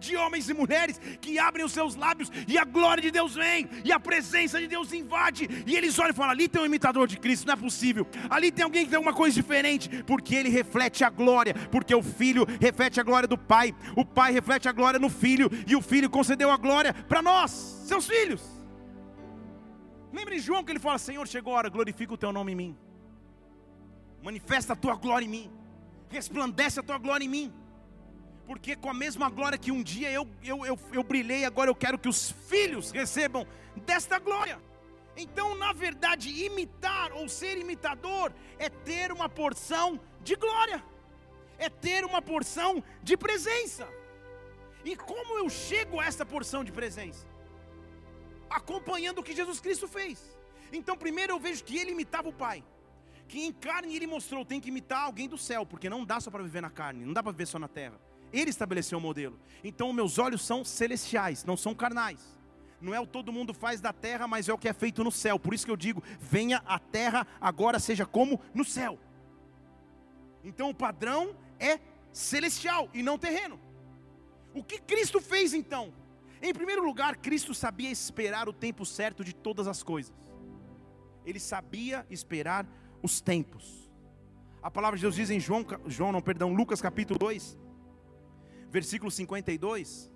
[0.00, 3.68] de homens e mulheres que abrem os seus lábios e a glória de Deus vem,
[3.84, 6.66] e a presença de Deus vem invade, e eles olham e falam: ali tem um
[6.66, 8.06] imitador de Cristo, não é possível.
[8.30, 12.02] Ali tem alguém que tem alguma coisa diferente, porque ele reflete a glória, porque o
[12.02, 15.82] filho reflete a glória do pai, o pai reflete a glória no filho, e o
[15.82, 17.50] filho concedeu a glória para nós,
[17.86, 18.42] seus filhos.
[20.12, 22.56] Lembre de João que ele fala: Senhor, chegou a hora, glorifica o teu nome em
[22.56, 22.76] mim,
[24.22, 25.50] manifesta a tua glória em mim,
[26.08, 27.52] resplandece a tua glória em mim
[28.46, 31.74] porque com a mesma glória que um dia eu, eu, eu, eu brilhei, agora eu
[31.74, 33.46] quero que os filhos recebam
[33.86, 34.58] desta glória.
[35.16, 40.82] Então, na verdade, imitar ou ser imitador é ter uma porção de glória,
[41.58, 43.86] é ter uma porção de presença.
[44.84, 47.26] E como eu chego a essa porção de presença?
[48.48, 50.36] Acompanhando o que Jesus Cristo fez.
[50.72, 52.64] Então, primeiro eu vejo que ele imitava o Pai,
[53.28, 56.30] que em carne ele mostrou, tem que imitar alguém do céu, porque não dá só
[56.30, 58.00] para viver na carne, não dá para viver só na terra.
[58.32, 59.38] Ele estabeleceu o modelo.
[59.62, 62.41] Então, meus olhos são celestiais, não são carnais
[62.82, 65.12] não é o todo mundo faz da terra, mas é o que é feito no
[65.12, 65.38] céu.
[65.38, 68.98] Por isso que eu digo: venha a terra agora, seja como no céu.
[70.44, 71.78] Então o padrão é
[72.12, 73.58] celestial e não terreno.
[74.52, 75.94] O que Cristo fez então?
[76.42, 80.12] Em primeiro lugar, Cristo sabia esperar o tempo certo de todas as coisas.
[81.24, 82.66] Ele sabia esperar
[83.00, 83.88] os tempos.
[84.60, 87.56] A palavra de Deus diz em João, João não, perdão, Lucas capítulo 2,
[88.70, 90.11] versículo 52,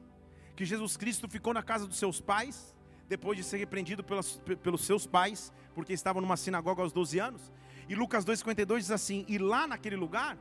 [0.56, 2.74] que Jesus Cristo ficou na casa dos seus pais,
[3.08, 7.52] depois de ser repreendido pelos, pelos seus pais, porque estava numa sinagoga aos 12 anos.
[7.88, 10.36] E Lucas 2,52 diz assim: E lá naquele lugar,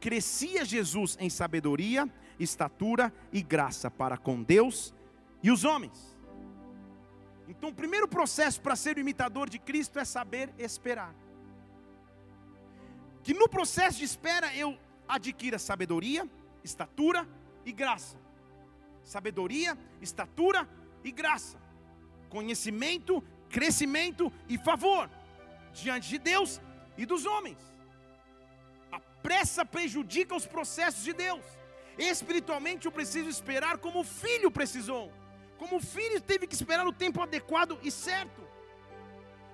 [0.00, 4.92] crescia Jesus em sabedoria, estatura e graça para com Deus
[5.42, 6.18] e os homens.
[7.48, 11.14] Então, o primeiro processo para ser o imitador de Cristo é saber esperar.
[13.22, 16.28] Que no processo de espera eu adquira sabedoria,
[16.64, 17.28] estatura
[17.64, 18.21] e graça
[19.04, 20.68] sabedoria, estatura
[21.04, 21.58] e graça,
[22.28, 25.10] conhecimento, crescimento e favor
[25.72, 26.60] diante de Deus
[26.96, 27.58] e dos homens.
[28.90, 31.44] A pressa prejudica os processos de Deus.
[31.98, 35.12] Espiritualmente eu preciso esperar como o filho precisou,
[35.58, 38.42] como o filho teve que esperar o tempo adequado e certo.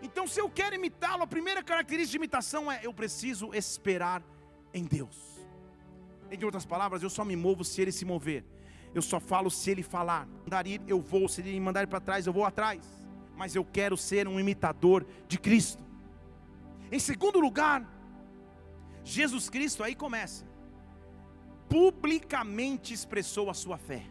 [0.00, 4.22] Então, se eu quero imitá-lo, a primeira característica de imitação é eu preciso esperar
[4.72, 5.16] em Deus.
[6.30, 8.44] Em outras palavras, eu só me movo se ele se mover
[8.94, 10.26] eu só falo se ele falar.
[10.26, 11.28] Mandar ir, eu vou.
[11.28, 12.80] Se ele mandar ir para trás, eu vou atrás.
[13.36, 15.82] Mas eu quero ser um imitador de Cristo.
[16.90, 17.86] Em segundo lugar,
[19.04, 20.46] Jesus Cristo aí começa.
[21.68, 24.06] Publicamente expressou a sua fé.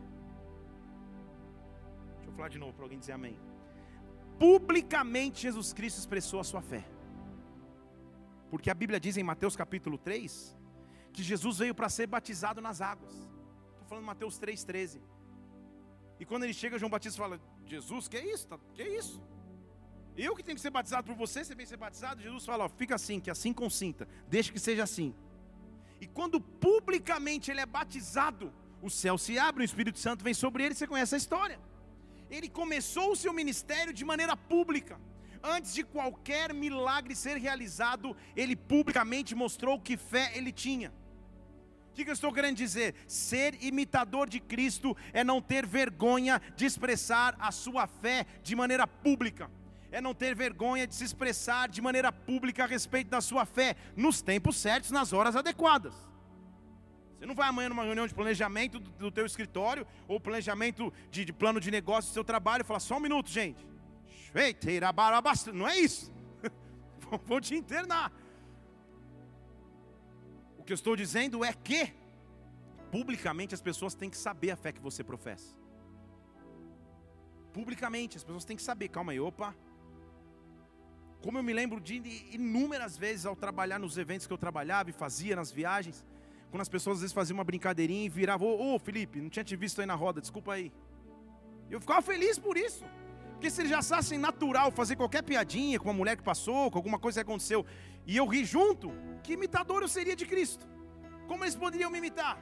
[2.16, 3.38] Deixa eu falar de novo para alguém dizer amém.
[4.40, 6.86] Publicamente Jesus Cristo expressou a sua fé.
[8.52, 10.56] Porque a Bíblia diz em Mateus capítulo 3
[11.12, 13.28] que Jesus veio para ser batizado nas águas
[13.88, 15.00] falando Mateus 3,13.
[16.20, 18.48] E quando ele chega, João Batista fala: Jesus, que é isso?
[18.48, 19.22] Tá, que é isso?
[20.18, 22.22] Eu que tenho que ser batizado por você, você vem ser batizado?
[22.22, 25.14] Jesus fala: ó, fica assim, que assim consinta, deixa que seja assim.
[26.02, 30.64] E quando publicamente ele é batizado, o céu se abre, o Espírito Santo vem sobre
[30.64, 31.60] ele, você conhece a história.
[32.30, 35.00] Ele começou o seu ministério de maneira pública.
[35.42, 40.92] Antes de qualquer milagre ser realizado, ele publicamente mostrou que fé ele tinha
[41.98, 42.94] que, que eu estou querendo dizer?
[43.08, 48.86] Ser imitador de Cristo é não ter vergonha de expressar a sua fé de maneira
[48.86, 49.50] pública,
[49.92, 53.76] é não ter vergonha de se expressar de maneira pública a respeito da sua fé,
[53.96, 55.94] nos tempos certos, nas horas adequadas.
[57.18, 61.34] Você não vai amanhã numa reunião de planejamento do, teu escritório, ou planejamento de, de
[61.34, 63.66] plano de negócio do seu trabalho, e falar, só um minuto, gente.
[65.52, 66.14] Não é isso.
[67.26, 68.12] Vou te internar
[70.68, 71.94] que eu estou dizendo é que
[72.92, 75.56] publicamente as pessoas têm que saber a fé que você professa.
[77.54, 78.90] Publicamente, as pessoas têm que saber.
[78.90, 79.56] Calma aí, opa.
[81.24, 81.96] Como eu me lembro de
[82.32, 86.06] inúmeras vezes ao trabalhar nos eventos que eu trabalhava e fazia nas viagens,
[86.52, 89.44] quando as pessoas às vezes faziam uma brincadeirinha e viravam, ô oh, Felipe, não tinha
[89.44, 90.72] te visto aí na roda, desculpa aí.
[91.72, 92.86] Eu ficava feliz por isso.
[93.32, 96.78] Porque se eles já achassem natural fazer qualquer piadinha com uma mulher que passou, com
[96.78, 97.66] alguma coisa que aconteceu,
[98.08, 98.92] e eu ri junto,
[99.22, 100.66] que imitador eu seria de Cristo?
[101.28, 102.42] Como eles poderiam me imitar?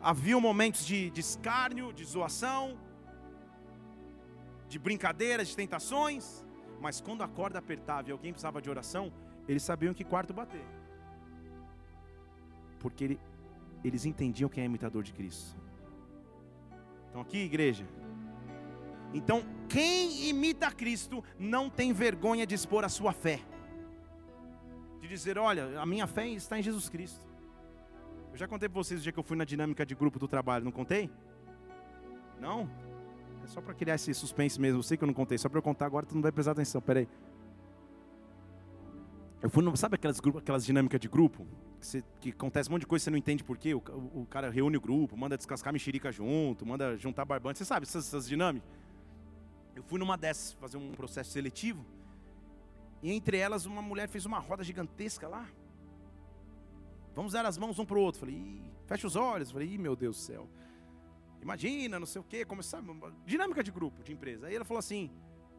[0.00, 2.78] Havia momentos de, de escárnio, de zoação,
[4.68, 6.46] de brincadeiras, de tentações,
[6.80, 9.12] mas quando a corda apertava e alguém precisava de oração,
[9.48, 10.64] eles sabiam que quarto bater.
[12.78, 13.20] Porque ele,
[13.82, 15.56] eles entendiam quem é imitador de Cristo.
[17.08, 17.84] Então aqui, igreja.
[19.12, 23.40] Então, quem imita Cristo não tem vergonha de expor a sua fé.
[25.00, 27.24] De dizer, olha, a minha fé está em Jesus Cristo.
[28.32, 30.28] Eu já contei para vocês o dia que eu fui na dinâmica de grupo do
[30.28, 31.10] trabalho, não contei?
[32.38, 32.68] Não?
[33.42, 34.78] É só para criar esse suspense mesmo.
[34.78, 36.52] Eu sei que eu não contei, só para eu contar agora, tu não vai prestar
[36.52, 36.80] atenção.
[36.80, 37.08] Peraí.
[39.42, 41.46] Eu fui, no, sabe aquelas, aquelas dinâmicas de grupo?
[41.80, 43.74] Que, você, que, acontece um monte de coisa você não entende por quê.
[43.74, 47.58] O, o, o, cara reúne o grupo, manda descascar mexerica junto, manda juntar barbante.
[47.58, 48.68] Você sabe essas, essas dinâmicas?
[49.74, 51.84] Eu fui numa dessas fazer um processo seletivo.
[53.02, 55.46] E entre elas, uma mulher fez uma roda gigantesca lá.
[57.14, 58.20] Vamos dar as mãos um para o outro.
[58.20, 59.50] Falei, fecha os olhos.
[59.50, 60.48] Falei, meu Deus do céu.
[61.42, 62.82] Imagina, não sei o quê, começar
[63.24, 64.46] dinâmica de grupo, de empresa.
[64.46, 65.10] Aí ela falou assim: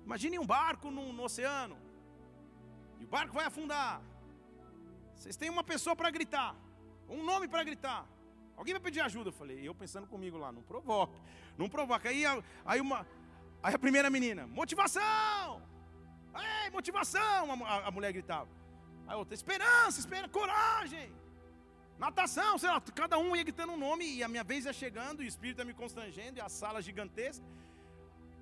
[0.06, 1.78] imagine um barco no, no oceano.
[3.00, 4.02] E o barco vai afundar.
[5.16, 6.56] Vocês têm uma pessoa para gritar,
[7.10, 8.08] um nome para gritar.
[8.56, 9.30] Alguém vai pedir ajuda?
[9.30, 11.20] Eu falei, eu pensando comigo lá, não provoca,
[11.58, 12.10] não provoca.
[12.10, 12.24] Aí,
[12.64, 13.08] aí, uma,
[13.64, 15.71] aí a primeira menina, motivação!
[16.36, 17.52] Ei, motivação!
[17.66, 18.50] A, a mulher gritava.
[19.08, 21.12] Aí outra, esperança, espera, coragem!
[22.00, 25.22] Natação, sei lá, cada um ia gritando um nome e a minha vez ia chegando
[25.22, 27.46] e o espírito ia me constrangendo e a sala gigantesca.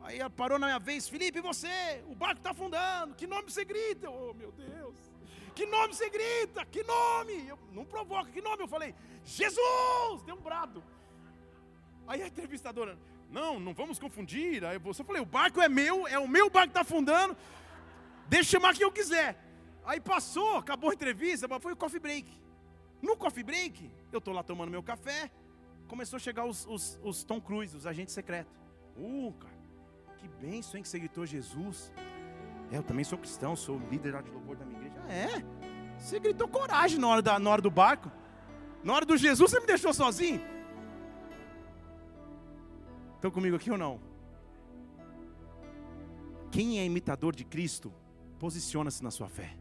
[0.02, 4.10] Aí parou na minha vez, Felipe, você, o barco está afundando, que nome você grita?
[4.10, 4.96] Oh meu Deus,
[5.54, 6.66] que nome você grita?
[6.66, 7.48] Que nome?
[7.48, 8.64] Eu, não provoca, que nome?
[8.64, 10.24] Eu falei, Jesus!
[10.26, 10.82] Deu um brado.
[12.08, 12.98] Aí a entrevistadora,
[13.30, 14.64] não, não vamos confundir.
[14.64, 17.36] Aí você falei, o barco é meu, é o meu barco que está afundando,
[18.30, 19.38] deixa eu chamar quem eu quiser.
[19.86, 22.32] Aí passou, acabou a entrevista, mas foi o coffee break.
[23.02, 25.32] No coffee break, eu estou lá tomando meu café,
[25.88, 28.54] começou a chegar os, os, os Tom Cruise, os agentes secretos.
[28.96, 29.58] Uh, cara,
[30.18, 31.92] que benção, hein, que você gritou Jesus.
[32.72, 35.02] É, eu também sou cristão, sou líder de louvor da minha igreja.
[35.08, 35.44] Ah, é?
[35.98, 38.12] Você gritou coragem na hora, da, na hora do barco.
[38.84, 40.42] Na hora do Jesus, você me deixou sozinho?
[43.16, 44.00] Estão comigo aqui ou não?
[46.52, 47.94] Quem é imitador de Cristo,
[48.40, 49.58] posiciona-se na sua fé.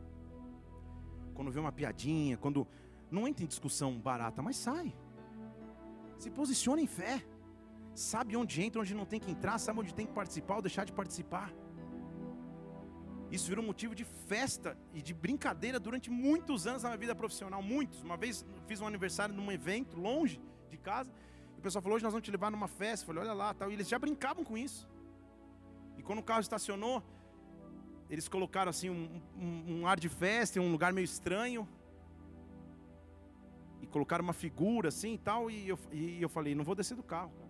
[1.35, 2.67] Quando vê uma piadinha, quando
[3.11, 4.95] não entra em discussão barata, mas sai.
[6.19, 7.25] Se posiciona em fé.
[7.95, 10.85] Sabe onde entra, onde não tem que entrar, sabe onde tem que participar ou deixar
[10.85, 11.53] de participar.
[13.31, 17.61] Isso virou motivo de festa e de brincadeira durante muitos anos na minha vida profissional.
[17.61, 18.03] Muitos.
[18.03, 21.13] Uma vez fiz um aniversário num evento longe de casa.
[21.57, 23.03] E o pessoal falou: hoje nós vamos te levar numa festa.
[23.03, 23.53] Eu falei: olha lá.
[23.53, 23.71] Tal.
[23.71, 24.89] E eles já brincavam com isso.
[25.99, 27.03] E quando o carro estacionou,
[28.11, 31.69] eles colocaram assim um, um, um ar de festa, um lugar meio estranho
[33.81, 36.97] e colocaram uma figura assim e tal, e eu, e eu falei, não vou descer
[36.97, 37.49] do carro, cara.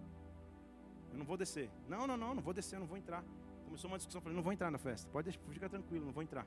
[1.12, 1.70] Eu não vou descer.
[1.88, 3.24] Não, não, não, não vou descer, não vou entrar.
[3.64, 5.08] Começou uma discussão, eu falei, não vou entrar na festa.
[5.10, 6.46] Pode ficar tranquilo, não vou entrar.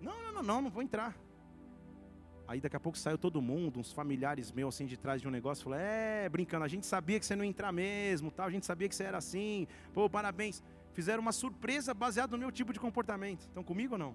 [0.00, 1.16] Não, não, não, não, não vou entrar.
[2.46, 5.30] Aí daqui a pouco saiu todo mundo, uns familiares meus assim de trás de um
[5.30, 8.50] negócio, falou: "É, brincando, a gente sabia que você não ia entrar mesmo, tal, a
[8.50, 9.66] gente sabia que você era assim.
[9.94, 10.62] Pô, parabéns".
[10.94, 13.40] Fizeram uma surpresa baseada no meu tipo de comportamento.
[13.40, 14.14] Estão comigo ou não?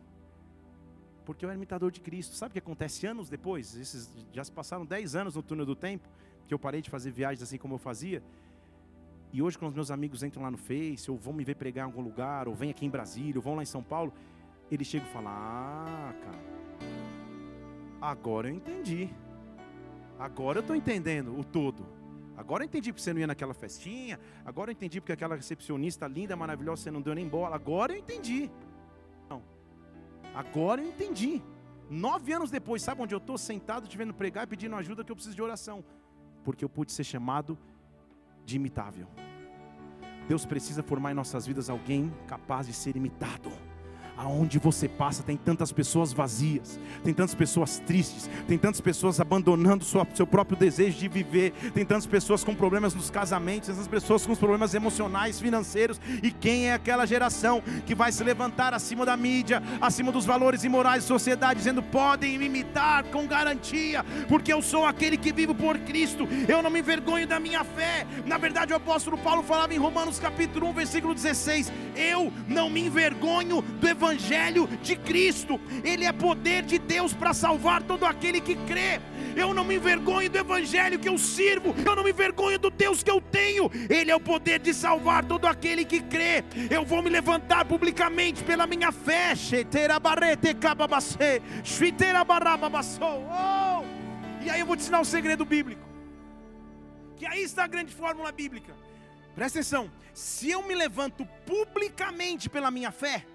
[1.29, 2.35] porque eu era imitador de Cristo.
[2.35, 3.77] Sabe o que acontece anos depois?
[3.77, 6.09] Esses, já se passaram 10 anos no túnel do tempo,
[6.47, 8.23] que eu parei de fazer viagens assim como eu fazia.
[9.31, 11.83] E hoje, quando os meus amigos entram lá no Face, ou vão me ver pregar
[11.83, 14.11] em algum lugar, ou vêm aqui em Brasília, ou vão lá em São Paulo,
[14.71, 16.39] eles chegam e falam: Ah, cara,
[18.01, 19.07] agora eu entendi.
[20.17, 21.85] Agora eu estou entendendo o todo.
[22.39, 24.17] Agora eu entendi porque você não ia naquela festinha.
[24.45, 27.53] Agora eu entendi porque aquela recepcionista linda, maravilhosa, você não deu nem bola.
[27.53, 28.49] Agora eu entendi.
[30.33, 31.43] Agora eu entendi.
[31.89, 33.37] Nove anos depois, sabe onde eu estou?
[33.37, 35.83] Sentado, te vendo pregar e pedindo ajuda que eu preciso de oração.
[36.45, 37.57] Porque eu pude ser chamado
[38.45, 39.07] de imitável.
[40.25, 43.51] Deus precisa formar em nossas vidas alguém capaz de ser imitado.
[44.19, 49.85] Aonde você passa, tem tantas pessoas vazias, tem tantas pessoas tristes, tem tantas pessoas abandonando
[49.85, 54.25] sua, seu próprio desejo de viver, tem tantas pessoas com problemas nos casamentos, essas pessoas
[54.25, 56.01] com problemas emocionais, financeiros.
[56.21, 60.65] E quem é aquela geração que vai se levantar acima da mídia, acima dos valores
[60.65, 65.55] imorais da sociedade, dizendo: podem me imitar com garantia, porque eu sou aquele que vivo
[65.55, 68.05] por Cristo, eu não me envergonho da minha fé.
[68.25, 72.81] Na verdade, o apóstolo Paulo falava em Romanos capítulo 1, versículo 16: Eu não me
[72.81, 78.41] envergonho do Evangelho Evangelho de Cristo, ele é poder de Deus para salvar todo aquele
[78.41, 78.99] que crê.
[79.35, 83.03] Eu não me envergonho do Evangelho que eu sirvo, eu não me envergonho do Deus
[83.03, 86.43] que eu tenho, Ele é o poder de salvar todo aquele que crê.
[86.71, 89.35] Eu vou me levantar publicamente pela minha fé.
[93.29, 93.85] Oh!
[94.43, 95.87] E aí eu vou te ensinar um segredo bíblico.
[97.15, 98.73] Que aí está a grande fórmula bíblica.
[99.35, 103.25] Presta atenção: se eu me levanto publicamente pela minha fé,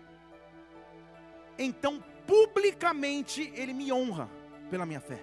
[1.59, 4.31] então publicamente ele me honra
[4.71, 5.23] pela minha fé.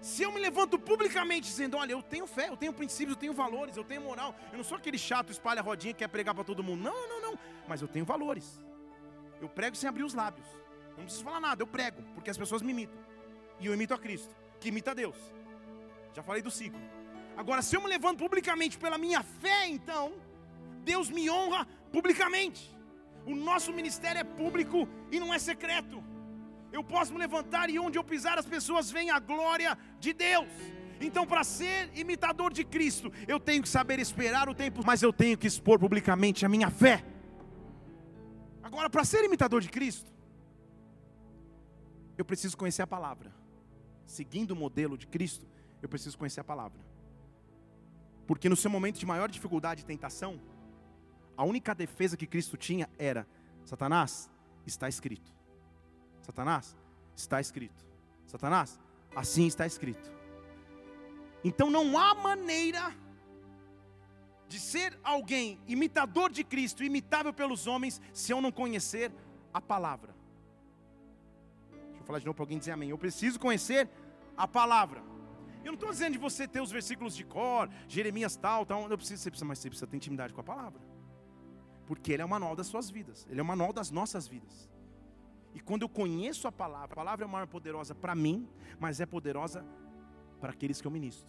[0.00, 3.34] Se eu me levanto publicamente dizendo, olha, eu tenho fé, eu tenho princípios, eu tenho
[3.34, 6.44] valores, eu tenho moral, eu não sou aquele chato espalha rodinha que quer pregar para
[6.44, 6.82] todo mundo.
[6.82, 7.38] Não, não, não,
[7.68, 8.62] mas eu tenho valores.
[9.40, 10.46] Eu prego sem abrir os lábios.
[10.96, 12.98] Não preciso falar nada, eu prego, porque as pessoas me imitam.
[13.58, 15.16] E eu imito a Cristo, que imita a Deus.
[16.14, 16.80] Já falei do ciclo.
[17.36, 20.14] Agora, se eu me levanto publicamente pela minha fé, então,
[20.82, 22.74] Deus me honra publicamente.
[23.26, 26.02] O nosso ministério é público e não é secreto.
[26.72, 30.48] Eu posso me levantar e onde eu pisar as pessoas veem a glória de Deus.
[31.00, 35.12] Então, para ser imitador de Cristo, eu tenho que saber esperar o tempo, mas eu
[35.12, 37.04] tenho que expor publicamente a minha fé.
[38.62, 40.12] Agora, para ser imitador de Cristo,
[42.16, 43.32] eu preciso conhecer a palavra.
[44.04, 45.46] Seguindo o modelo de Cristo,
[45.80, 46.80] eu preciso conhecer a palavra.
[48.26, 50.38] Porque no seu momento de maior dificuldade e tentação,
[51.40, 53.26] a única defesa que Cristo tinha era:
[53.64, 54.30] Satanás,
[54.66, 55.32] está escrito.
[56.20, 56.76] Satanás,
[57.16, 57.82] está escrito.
[58.26, 58.78] Satanás,
[59.16, 60.12] assim está escrito.
[61.42, 62.94] Então não há maneira
[64.48, 69.10] de ser alguém imitador de Cristo, imitável pelos homens, se eu não conhecer
[69.50, 70.14] a palavra.
[71.86, 72.90] Deixa eu falar de novo para alguém dizer amém.
[72.90, 73.88] Eu preciso conhecer
[74.36, 75.02] a palavra.
[75.64, 78.90] Eu não estou dizendo de você ter os versículos de cor, Jeremias tal, tal.
[78.90, 80.89] Eu preciso, você precisa, mas você precisa ter intimidade com a palavra
[81.90, 84.70] porque Ele é o manual das suas vidas, Ele é o manual das nossas vidas.
[85.52, 89.00] E quando eu conheço a palavra, a palavra é uma arma poderosa para mim, mas
[89.00, 89.66] é poderosa
[90.40, 91.28] para aqueles que eu ministro,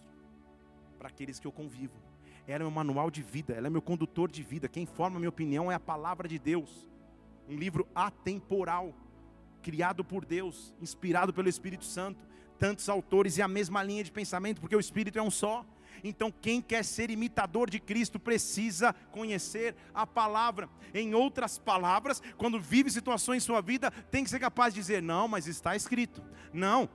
[1.00, 2.00] para aqueles que eu convivo.
[2.46, 4.68] Ela é meu manual de vida, ela é meu condutor de vida.
[4.68, 6.88] Quem forma minha opinião é a palavra de Deus.
[7.48, 8.94] Um livro atemporal,
[9.62, 12.24] criado por Deus, inspirado pelo Espírito Santo.
[12.56, 15.66] Tantos autores e a mesma linha de pensamento, porque o Espírito é um só.
[16.02, 20.68] Então, quem quer ser imitador de Cristo precisa conhecer a palavra.
[20.94, 25.02] Em outras palavras, quando vive situações em sua vida, tem que ser capaz de dizer:
[25.02, 26.22] não, mas está escrito.
[26.52, 26.88] Não,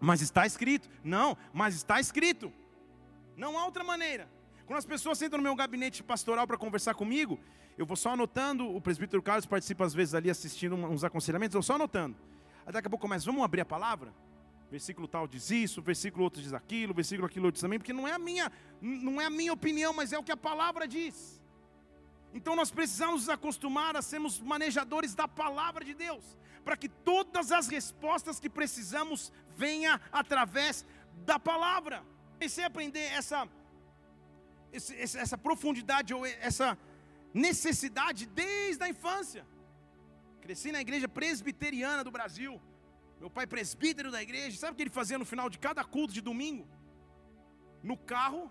[0.00, 0.88] mas está escrito.
[1.02, 2.52] Não, mas está escrito.
[3.36, 4.28] Não há outra maneira.
[4.66, 7.40] Quando as pessoas sentam no meu gabinete pastoral para conversar comigo,
[7.78, 8.68] eu vou só anotando.
[8.74, 12.16] O presbítero Carlos participa às vezes ali assistindo uns aconselhamentos, eu só anotando.
[12.66, 14.12] Aí daqui a pouco começa, vamos abrir a palavra?
[14.70, 18.06] Versículo tal diz isso, versículo outro diz aquilo, versículo aquilo outro diz também, porque não
[18.06, 21.40] é a minha, não é a minha opinião, mas é o que a palavra diz.
[22.32, 27.50] Então nós precisamos nos acostumar a sermos manejadores da palavra de Deus, para que todas
[27.50, 30.84] as respostas que precisamos venha através
[31.24, 32.02] da palavra.
[32.34, 33.48] Comecei a aprender essa
[34.70, 36.76] essa profundidade ou essa
[37.32, 39.46] necessidade desde a infância.
[40.42, 42.60] Cresci na igreja presbiteriana do Brasil.
[43.20, 46.12] Meu pai presbítero da igreja, sabe o que ele fazia no final de cada culto
[46.12, 46.66] de domingo?
[47.82, 48.50] No carro,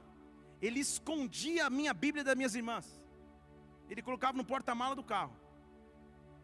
[0.62, 3.02] ele escondia a minha Bíblia das minhas irmãs.
[3.90, 5.34] Ele colocava no porta-mala do carro.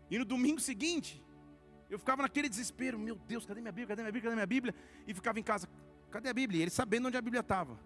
[0.10, 1.22] E no domingo seguinte,
[1.90, 3.88] eu ficava naquele desespero, meu Deus, cadê minha Bíblia?
[3.88, 4.30] Cadê minha Bíblia?
[4.30, 4.76] Cadê minha Bíblia?
[5.06, 5.68] E ficava em casa,
[6.10, 6.60] cadê a Bíblia?
[6.60, 7.78] E ele sabendo onde a Bíblia estava.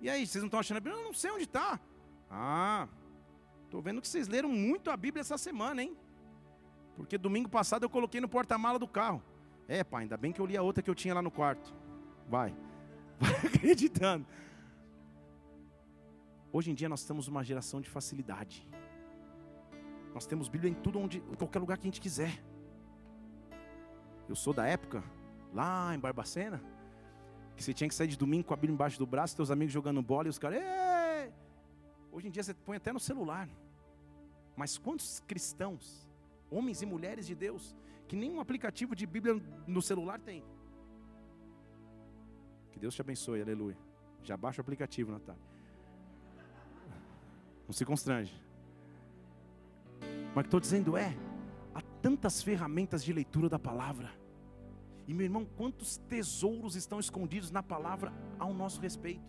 [0.00, 1.00] E aí, vocês não estão achando a Bíblia?
[1.00, 1.80] Eu não sei onde está.
[2.30, 2.86] Ah,
[3.64, 5.96] estou vendo que vocês leram muito a Bíblia essa semana, hein?
[6.96, 9.22] Porque domingo passado eu coloquei no porta-mala do carro.
[9.68, 11.74] É, pai, ainda bem que eu li a outra que eu tinha lá no quarto.
[12.26, 12.56] Vai.
[13.20, 14.26] Vai acreditando.
[16.50, 18.66] Hoje em dia nós estamos uma geração de facilidade.
[20.14, 22.42] Nós temos Bíblia em tudo onde, em qualquer lugar que a gente quiser.
[24.26, 25.04] Eu sou da época,
[25.52, 26.62] lá em Barbacena,
[27.54, 29.72] que você tinha que sair de domingo com a Bíblia embaixo do braço, teus amigos
[29.72, 30.62] jogando bola e os caras.
[32.10, 33.46] Hoje em dia você põe até no celular.
[34.56, 36.07] Mas quantos cristãos,
[36.50, 37.76] homens e mulheres de Deus,
[38.06, 40.44] que nenhum aplicativo de Bíblia no celular tem.
[42.70, 43.76] Que Deus te abençoe, aleluia.
[44.22, 45.42] Já baixa o aplicativo, Natália.
[47.66, 48.34] Não se constrange.
[50.34, 51.16] Mas o que estou dizendo é,
[51.74, 54.10] há tantas ferramentas de leitura da palavra.
[55.06, 59.24] E meu irmão, quantos tesouros estão escondidos na palavra ao nosso respeito?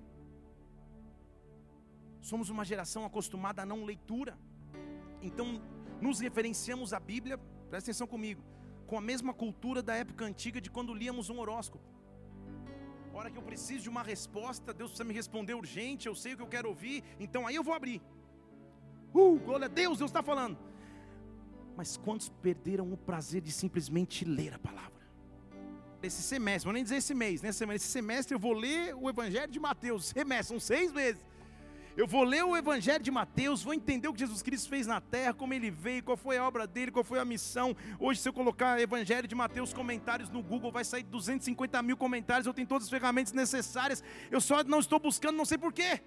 [2.21, 4.37] Somos uma geração acostumada a não leitura.
[5.21, 5.61] Então,
[6.01, 7.37] nos referenciamos à Bíblia,
[7.69, 8.41] presta atenção comigo,
[8.87, 11.83] com a mesma cultura da época antiga de quando líamos um horóscopo.
[13.13, 16.37] hora que eu preciso de uma resposta, Deus precisa me responder urgente, eu sei o
[16.37, 18.01] que eu quero ouvir, então aí eu vou abrir.
[19.13, 20.57] Uh, glória a Deus, Deus está falando.
[21.75, 24.99] Mas quantos perderam o prazer de simplesmente ler a palavra?
[26.01, 27.49] Esse semestre, vou nem dizer esse mês, né?
[27.49, 30.05] Esse semestre eu vou ler o Evangelho de Mateus.
[30.05, 31.25] Semestre, são seis meses.
[31.99, 35.01] Eu vou ler o Evangelho de Mateus, vou entender o que Jesus Cristo fez na
[35.01, 37.75] terra, como ele veio, qual foi a obra dele, qual foi a missão.
[37.99, 42.47] Hoje, se eu colocar Evangelho de Mateus comentários no Google, vai sair 250 mil comentários.
[42.47, 44.01] Eu tenho todas as ferramentas necessárias.
[44.31, 46.01] Eu só não estou buscando, não sei porquê.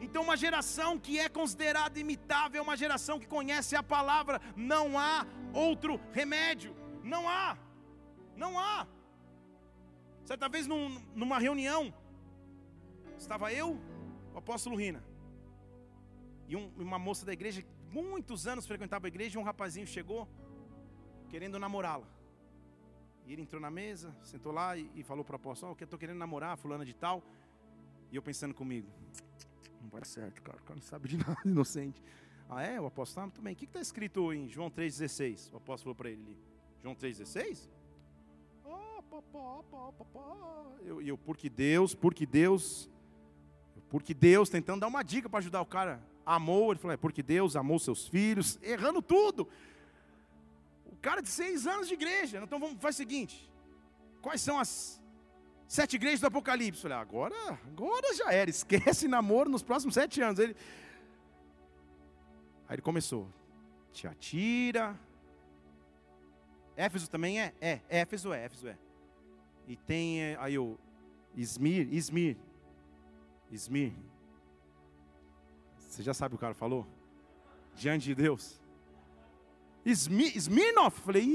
[0.00, 4.40] Então, uma geração que é considerada imitável é uma geração que conhece a palavra.
[4.54, 6.72] Não há outro remédio.
[7.02, 7.58] Não há.
[8.36, 8.86] Não há.
[10.24, 11.92] Certa vez, num, numa reunião,
[13.18, 13.87] estava eu,
[14.38, 15.04] apóstolo Rina,
[16.46, 20.28] e um, uma moça da igreja, muitos anos frequentava a igreja, e um rapazinho chegou,
[21.28, 22.06] querendo namorá-la.
[23.26, 25.84] E ele entrou na mesa, sentou lá e, e falou para o apóstolo: oh, eu
[25.84, 27.22] estou querendo namorar, fulana de tal.
[28.10, 28.88] E eu pensando comigo:
[29.82, 32.02] Não vai certo, cara, o cara não sabe de nada, inocente.
[32.48, 32.80] Ah, é?
[32.80, 33.52] O apóstolo, ah, bem.
[33.52, 35.52] O que está escrito em João 3,16?
[35.52, 36.38] O apóstolo falou para ele ali:
[36.82, 37.68] João 3,16?
[40.80, 42.90] Eu, eu, porque Deus, porque Deus,
[43.90, 47.22] porque Deus, tentando dar uma dica para ajudar o cara, amou, ele falou, é porque
[47.22, 49.48] Deus amou seus filhos, errando tudo.
[50.86, 53.50] O cara de seis anos de igreja, então vamos, faz o seguinte:
[54.20, 55.00] quais são as
[55.66, 56.84] sete igrejas do Apocalipse?
[56.84, 60.38] Eu falei, agora, agora já era, esquece namoro nos próximos sete anos.
[60.38, 60.54] Ele,
[62.68, 63.28] aí ele começou,
[63.92, 64.98] te atira.
[66.76, 67.54] Éfeso também é?
[67.60, 68.78] É, Éfeso é, Éfeso é.
[69.66, 70.78] E tem eh, aí o
[71.34, 72.36] Ismir, Ismir,
[73.50, 73.92] Ismir.
[75.76, 76.86] Você já sabe o que o cara falou?
[77.74, 78.60] Diante de Deus.
[79.84, 81.00] Ismir, Smirnoff.
[81.00, 81.26] Falei,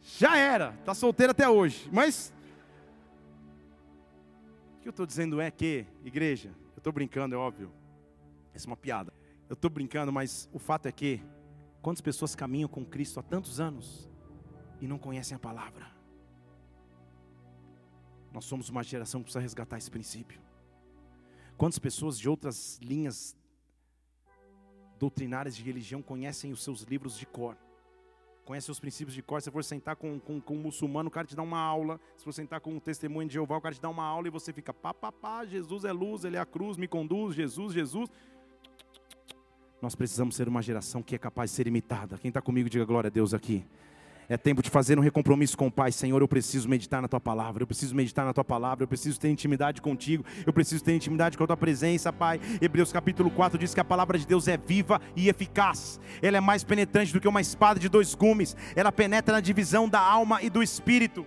[0.00, 1.88] já era, tá solteiro até hoje.
[1.92, 2.32] Mas
[4.76, 7.72] o que eu estou dizendo é que, igreja, eu estou brincando, é óbvio.
[8.52, 9.12] Essa é uma piada.
[9.48, 11.20] Eu estou brincando, mas o fato é que
[11.82, 14.08] quantas pessoas caminham com Cristo há tantos anos
[14.80, 15.86] e não conhecem a palavra.
[18.34, 20.40] Nós somos uma geração que precisa resgatar esse princípio.
[21.56, 23.36] Quantas pessoas de outras linhas
[24.98, 27.56] doutrinárias de religião conhecem os seus livros de cor?
[28.44, 29.40] Conhecem os princípios de cor.
[29.40, 32.00] Se for sentar com, com, com um muçulmano, o cara te dá uma aula.
[32.16, 34.30] Se for sentar com um testemunho de Jeová, o cara te dá uma aula e
[34.30, 37.72] você fica pá, pá, pá, Jesus é luz, Ele é a cruz, me conduz, Jesus,
[37.72, 38.10] Jesus.
[39.80, 42.18] Nós precisamos ser uma geração que é capaz de ser imitada.
[42.18, 43.64] Quem está comigo, diga glória a Deus aqui.
[44.28, 45.92] É tempo de fazer um recompromisso com o Pai.
[45.92, 47.62] Senhor, eu preciso meditar na tua palavra.
[47.62, 48.84] Eu preciso meditar na tua palavra.
[48.84, 50.24] Eu preciso ter intimidade contigo.
[50.46, 52.40] Eu preciso ter intimidade com a tua presença, Pai.
[52.60, 56.00] Hebreus capítulo 4 diz que a palavra de Deus é viva e eficaz.
[56.22, 58.56] Ela é mais penetrante do que uma espada de dois gumes.
[58.74, 61.26] Ela penetra na divisão da alma e do espírito.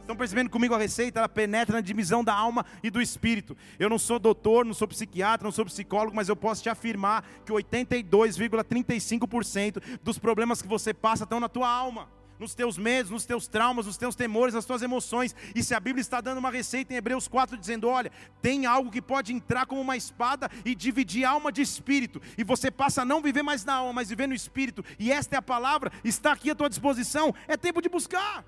[0.00, 1.20] Estão percebendo comigo a receita?
[1.20, 3.54] Ela penetra na divisão da alma e do espírito.
[3.78, 7.22] Eu não sou doutor, não sou psiquiatra, não sou psicólogo, mas eu posso te afirmar
[7.44, 13.24] que 82,35% dos problemas que você passa estão na tua alma nos teus medos, nos
[13.24, 15.34] teus traumas, nos teus temores, nas tuas emoções.
[15.54, 18.90] E se a Bíblia está dando uma receita em Hebreus 4 dizendo: olha, tem algo
[18.90, 23.04] que pode entrar como uma espada e dividir alma de espírito, e você passa a
[23.04, 26.32] não viver mais na alma, mas viver no espírito, e esta é a palavra, está
[26.32, 28.44] aqui à tua disposição, é tempo de buscar.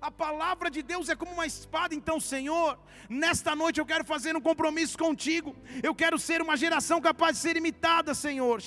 [0.00, 2.78] A palavra de Deus é como uma espada, então, Senhor,
[3.08, 5.56] nesta noite eu quero fazer um compromisso contigo.
[5.82, 8.60] Eu quero ser uma geração capaz de ser imitada, Senhor.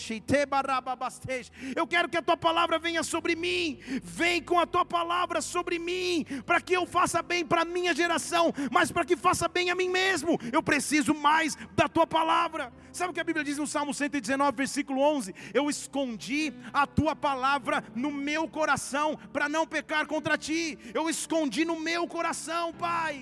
[1.75, 3.79] Eu quero que a tua palavra venha sobre mim.
[4.03, 7.93] Vem com a tua palavra sobre mim, para que eu faça bem para a minha
[7.93, 10.39] geração, mas para que faça bem a mim mesmo.
[10.51, 12.73] Eu preciso mais da tua palavra.
[12.91, 15.34] Sabe o que a Bíblia diz no Salmo 119, versículo 11?
[15.53, 20.77] Eu escondi a tua palavra no meu coração para não pecar contra ti.
[20.93, 23.15] Eu escondi escondi no meu coração, Pai.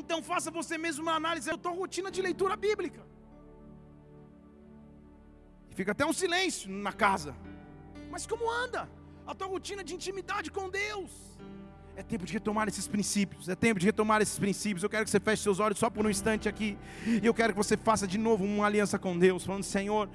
[0.00, 3.02] Então faça você mesmo uma análise da tua rotina de leitura bíblica.
[5.78, 7.32] Fica até um silêncio na casa.
[8.12, 8.82] Mas como anda?
[9.30, 11.12] A tua rotina de intimidade com Deus.
[12.00, 13.48] É tempo de retomar esses princípios.
[13.48, 14.82] É tempo de retomar esses princípios.
[14.82, 16.78] Eu quero que você feche seus olhos só por um instante aqui.
[17.22, 20.08] E eu quero que você faça de novo uma aliança com Deus, falando: Senhor,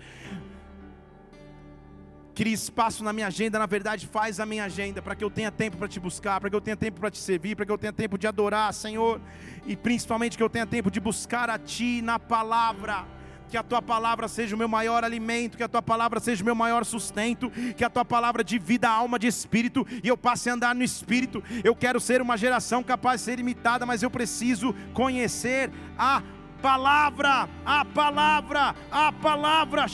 [2.34, 5.52] Cria espaço na minha agenda, na verdade, faz a minha agenda para que eu tenha
[5.52, 7.78] tempo para te buscar, para que eu tenha tempo para te servir, para que eu
[7.78, 9.20] tenha tempo de adorar, Senhor,
[9.66, 13.06] e principalmente que eu tenha tempo de buscar a Ti na palavra
[13.52, 16.46] que a tua palavra seja o meu maior alimento, que a tua palavra seja o
[16.46, 20.50] meu maior sustento, que a tua palavra de vida, alma, de espírito, e eu passe
[20.50, 21.44] a andar no espírito.
[21.62, 26.24] Eu quero ser uma geração capaz de ser imitada, mas eu preciso conhecer a
[26.62, 29.86] palavra, a palavra, a palavra,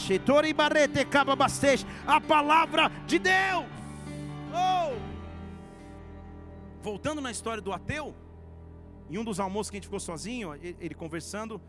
[2.06, 3.66] a palavra de Deus.
[4.54, 4.98] Oh!
[6.82, 8.14] Voltando na história do ateu,
[9.10, 11.62] em um dos almoços que a gente ficou sozinho, ele conversando,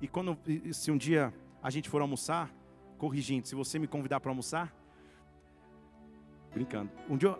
[0.00, 0.38] e quando
[0.72, 1.32] se um dia
[1.62, 2.50] a gente for almoçar,
[2.98, 4.74] corrigindo, se você me convidar para almoçar,
[6.52, 6.90] brincando.
[7.08, 7.38] Um dia,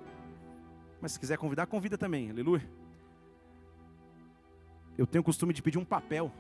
[1.01, 2.69] mas se quiser convidar, convida também, aleluia.
[4.99, 6.33] Eu tenho o costume de pedir um papel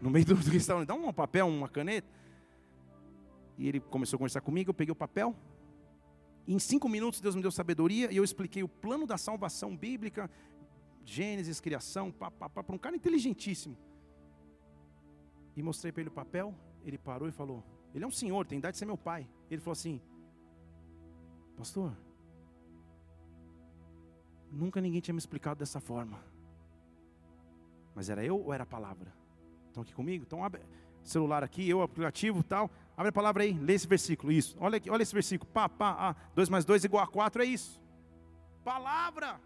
[0.00, 2.08] no meio do, do restaurante, dá um papel, uma caneta.
[3.58, 5.36] E ele começou a conversar comigo, eu peguei o papel.
[6.46, 9.76] E em cinco minutos Deus me deu sabedoria e eu expliquei o plano da salvação
[9.76, 10.30] bíblica,
[11.04, 13.76] Gênesis, criação, para um cara inteligentíssimo.
[15.56, 18.58] E mostrei para ele o papel, ele parou e falou: Ele é um senhor, tem
[18.58, 19.28] idade de ser meu pai.
[19.50, 20.00] Ele falou assim:
[21.56, 21.96] Pastor,
[24.50, 26.22] nunca ninguém tinha me explicado dessa forma.
[27.94, 29.19] Mas era eu ou era a palavra?
[29.70, 30.24] Estão aqui comigo?
[30.26, 30.60] Então abre
[31.02, 32.70] celular aqui, eu aplicativo tal.
[32.96, 34.32] Abre a palavra aí, lê esse versículo.
[34.32, 34.56] Isso.
[34.60, 35.50] Olha aqui, olha esse versículo.
[35.50, 37.80] Pá, pá, ah, 2 mais 2 igual a 4 é isso.
[38.64, 39.40] Palavra.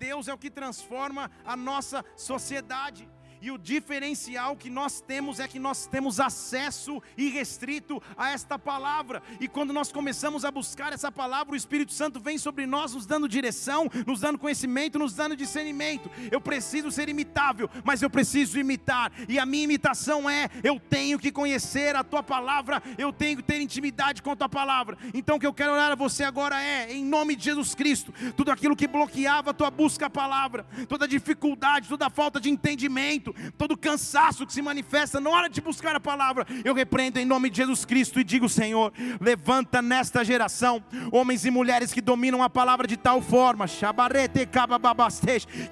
[0.00, 3.08] Deus é o que transforma a nossa sociedade.
[3.42, 9.20] E o diferencial que nós temos é que nós temos acesso irrestrito a esta palavra.
[9.40, 13.04] E quando nós começamos a buscar essa palavra, o Espírito Santo vem sobre nós, nos
[13.04, 16.08] dando direção, nos dando conhecimento, nos dando discernimento.
[16.30, 19.10] Eu preciso ser imitável, mas eu preciso imitar.
[19.28, 23.42] E a minha imitação é: eu tenho que conhecer a tua palavra, eu tenho que
[23.42, 24.96] ter intimidade com a tua palavra.
[25.12, 28.14] Então o que eu quero orar a você agora é, em nome de Jesus Cristo,
[28.36, 33.31] tudo aquilo que bloqueava a tua busca à palavra, toda dificuldade, toda falta de entendimento,
[33.56, 37.50] todo cansaço que se manifesta na hora de buscar a palavra, eu repreendo em nome
[37.50, 42.50] de Jesus Cristo e digo, Senhor, levanta nesta geração homens e mulheres que dominam a
[42.50, 43.66] palavra de tal forma,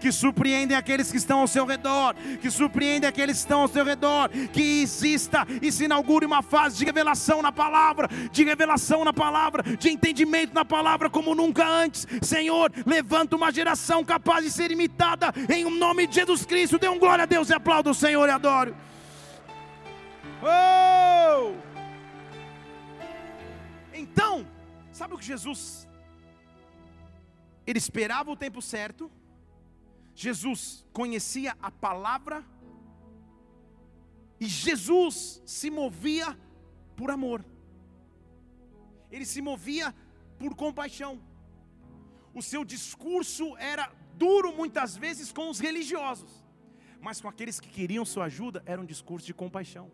[0.00, 3.84] que surpreendem aqueles que estão ao seu redor, que surpreendem aqueles que estão ao seu
[3.84, 9.12] redor, que exista e se inaugure uma fase de revelação na palavra, de revelação na
[9.12, 12.06] palavra, de entendimento na palavra como nunca antes.
[12.22, 16.78] Senhor, levanta uma geração capaz de ser imitada em nome de Jesus Cristo.
[16.78, 18.76] Dê um glória a Deus e aplauda o Senhor e adoro.
[20.42, 21.54] Oh!
[23.92, 24.46] Então,
[24.92, 25.88] sabe o que Jesus?
[27.66, 29.10] Ele esperava o tempo certo.
[30.14, 32.44] Jesus conhecia a palavra.
[34.38, 36.38] E Jesus se movia
[36.96, 37.44] por amor.
[39.10, 39.94] Ele se movia
[40.38, 41.20] por compaixão.
[42.32, 46.39] O seu discurso era duro muitas vezes com os religiosos
[47.00, 49.90] mas com aqueles que queriam sua ajuda, era um discurso de compaixão.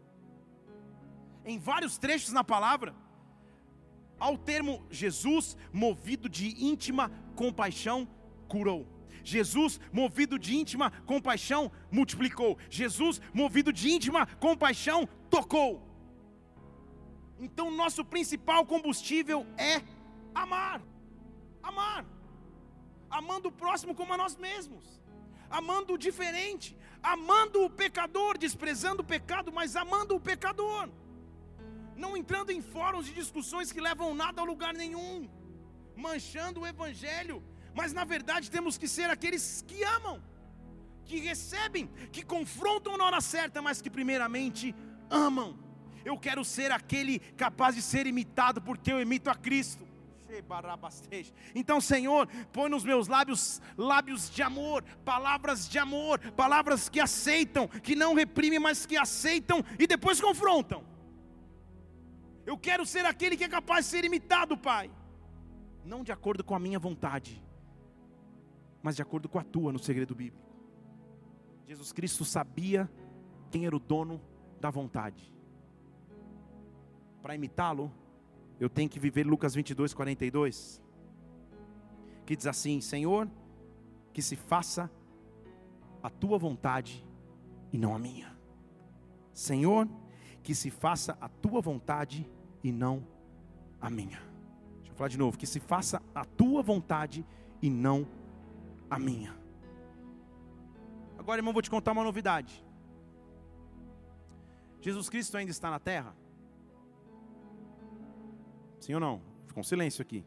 [1.45, 2.95] Em vários trechos na palavra,
[4.19, 8.09] ao termo Jesus, movido de íntima compaixão,
[8.49, 8.87] curou.
[9.23, 12.59] Jesus, movido de íntima compaixão, multiplicou.
[12.71, 15.83] Jesus, movido de íntima compaixão, tocou.
[17.39, 19.83] Então, nosso principal combustível é
[20.35, 20.81] amar.
[21.63, 22.05] Amar.
[23.11, 25.01] Amando o próximo como a nós mesmos.
[25.51, 26.77] Amando o diferente
[27.07, 30.89] amando o pecador, desprezando o pecado, mas amando o pecador,
[31.95, 35.29] não entrando em fóruns de discussões que levam nada a lugar nenhum,
[35.95, 37.41] manchando o Evangelho,
[37.73, 40.21] mas na verdade temos que ser aqueles que amam,
[41.05, 44.75] que recebem, que confrontam na hora certa, mas que primeiramente
[45.09, 45.57] amam.
[46.05, 49.86] Eu quero ser aquele capaz de ser imitado, porque eu imito a Cristo.
[51.55, 57.69] Então, Senhor, põe nos meus lábios lábios de amor, palavras de amor, palavras que aceitam,
[57.69, 60.85] que não reprimem, mas que aceitam e depois confrontam.
[62.45, 64.91] Eu quero ser aquele que é capaz de ser imitado, Pai,
[65.85, 67.43] não de acordo com a minha vontade,
[68.83, 70.47] mas de acordo com a tua no segredo bíblico.
[71.67, 72.89] Jesus Cristo sabia
[73.51, 74.21] quem era o dono
[74.61, 75.35] da vontade.
[77.21, 77.93] Para imitá-lo,
[78.59, 80.83] eu tenho que viver Lucas 22, 42,
[82.25, 83.29] que diz assim: Senhor,
[84.13, 84.91] que se faça
[86.03, 87.05] a tua vontade
[87.73, 88.37] e não a minha.
[89.33, 89.89] Senhor,
[90.43, 92.29] que se faça a tua vontade
[92.63, 93.07] e não
[93.81, 94.21] a minha.
[94.77, 97.27] Deixa eu falar de novo: que se faça a tua vontade
[97.61, 98.07] e não
[98.89, 99.37] a minha.
[101.19, 102.65] Agora, irmão, vou te contar uma novidade.
[104.81, 106.15] Jesus Cristo ainda está na terra?
[108.87, 109.21] Sim ou não?
[109.49, 110.25] Ficou um silêncio aqui.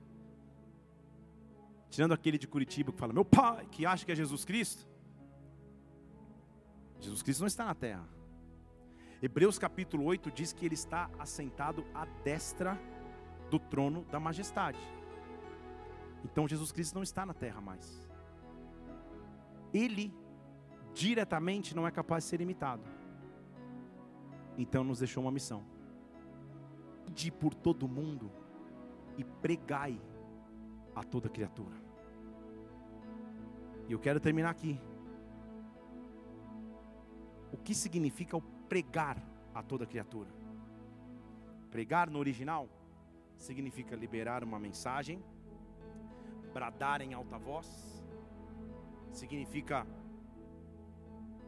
[1.90, 4.86] Tirando aquele de Curitiba que fala, meu pai, que acha que é Jesus Cristo.
[7.00, 8.06] Jesus Cristo não está na terra.
[9.24, 12.78] Hebreus capítulo 8 diz que ele está assentado à destra
[13.50, 14.78] do trono da majestade.
[16.26, 18.06] Então Jesus Cristo não está na terra mais.
[19.74, 20.14] Ele
[20.94, 22.84] diretamente não é capaz de ser imitado.
[24.58, 25.64] Então nos deixou uma missão:
[27.10, 28.30] de por todo mundo
[29.20, 30.00] e pregai
[30.96, 31.76] a toda criatura.
[33.90, 34.80] E eu quero terminar aqui.
[37.52, 39.18] O que significa o pregar
[39.54, 40.30] a toda criatura?
[41.70, 42.70] Pregar no original
[43.38, 45.22] significa liberar uma mensagem,
[46.54, 48.02] bradar em alta voz,
[49.12, 49.86] significa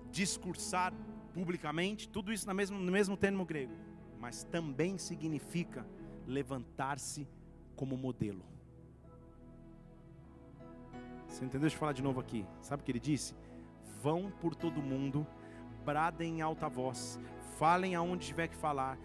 [0.09, 0.93] discursar
[1.33, 3.73] publicamente, tudo isso no mesmo, no mesmo termo grego,
[4.19, 5.87] mas também significa
[6.27, 7.27] levantar-se
[7.81, 8.45] como modelo.
[11.25, 11.61] Você entendeu?
[11.61, 12.45] Deixa eu falar de novo aqui.
[12.61, 13.33] Sabe o que ele disse?
[14.03, 15.25] Vão por todo mundo,
[15.83, 17.19] bradem em alta voz,
[17.57, 18.99] falem aonde tiver que falar,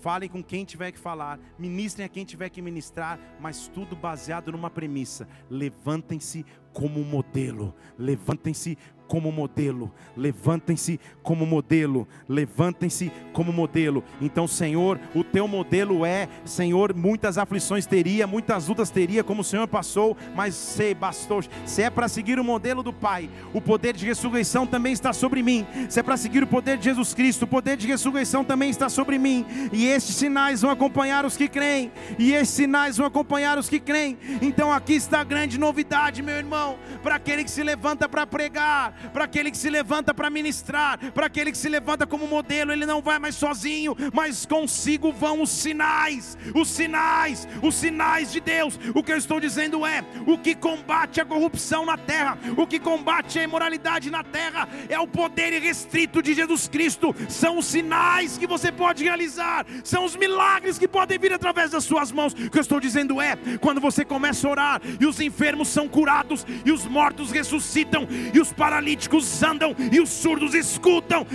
[0.00, 4.50] falem com quem tiver que falar, ministrem a quem tiver que ministrar, mas tudo baseado
[4.50, 8.78] numa premissa: levantem-se como modelo, levantem-se
[9.12, 14.02] como modelo, levantem-se como modelo, levantem-se como modelo.
[14.22, 19.44] Então, Senhor, o teu modelo é, Senhor, muitas aflições teria, muitas lutas teria, como o
[19.44, 23.94] Senhor passou, mas se bastou, se é para seguir o modelo do Pai, o poder
[23.94, 25.66] de ressurreição também está sobre mim.
[25.90, 28.88] Se é para seguir o poder de Jesus Cristo, o poder de ressurreição também está
[28.88, 29.44] sobre mim.
[29.74, 33.78] E estes sinais vão acompanhar os que creem, e estes sinais vão acompanhar os que
[33.78, 34.16] creem.
[34.40, 36.61] Então aqui está a grande novidade, meu irmão,
[37.02, 41.26] para aquele que se levanta para pregar, para aquele que se levanta para ministrar, para
[41.26, 45.50] aquele que se levanta como modelo, ele não vai mais sozinho, mas consigo vão os
[45.50, 48.78] sinais, os sinais, os sinais de Deus.
[48.94, 52.78] O que eu estou dizendo é: o que combate a corrupção na terra, o que
[52.78, 58.38] combate a imoralidade na terra, é o poder irrestrito de Jesus Cristo, são os sinais
[58.38, 62.32] que você pode realizar, são os milagres que podem vir através das suas mãos.
[62.32, 65.88] O que eu estou dizendo é: quando você começa a orar e os enfermos são
[65.88, 71.26] curados, e os mortos ressuscitam, e os paralíticos andam e os surdos escutam.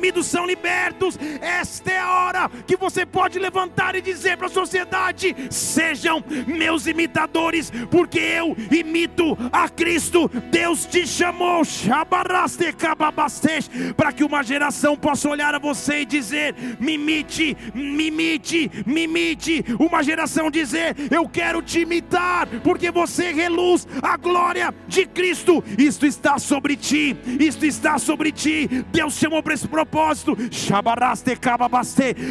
[0.00, 1.18] Midos são libertos.
[1.40, 6.86] Esta é a hora que você pode levantar e dizer para a sociedade: sejam meus
[6.86, 10.30] imitadores, porque eu imito a Cristo.
[10.50, 11.62] Deus te chamou,
[13.96, 19.04] para que uma geração possa olhar a você e dizer: me imite, me imite, me
[19.04, 19.64] imite.
[19.78, 25.62] Uma geração dizer: eu quero te imitar, porque você reluz a glória de Cristo.
[25.78, 28.68] Isto está sobre ti, isto está sobre ti.
[28.92, 30.36] Deus chamou para esse propósito.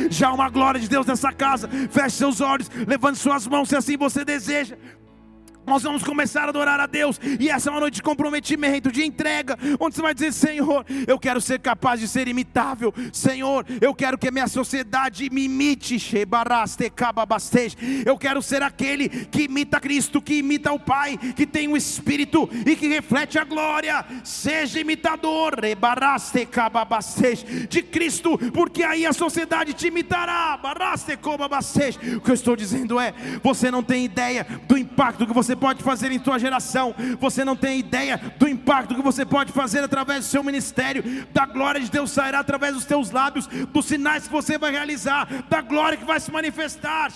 [0.10, 1.70] Já uma glória de Deus nessa casa.
[1.89, 4.78] Feche seus olhos, levante suas mãos se assim você deseja.
[5.70, 9.05] Nós vamos começar a adorar a Deus, e essa é uma noite de comprometimento, de
[9.05, 13.93] entrega, onde você vai dizer: Senhor, eu quero ser capaz de ser imitável, Senhor, eu
[13.93, 15.97] quero que a minha sociedade me imite,
[18.03, 22.49] eu quero ser aquele que imita Cristo, que imita o Pai, que tem o Espírito
[22.65, 25.59] e que reflete a glória, seja imitador.
[27.70, 30.59] De Cristo, porque aí a sociedade te imitará.
[32.15, 33.13] O que eu estou dizendo é:
[33.43, 37.55] você não tem ideia do impacto que você pode fazer em tua geração, você não
[37.55, 41.03] tem ideia do impacto que você pode fazer através do seu ministério,
[41.34, 45.28] da glória de Deus sairá através dos teus lábios, dos sinais que você vai realizar,
[45.49, 47.12] da glória que vai se manifestar.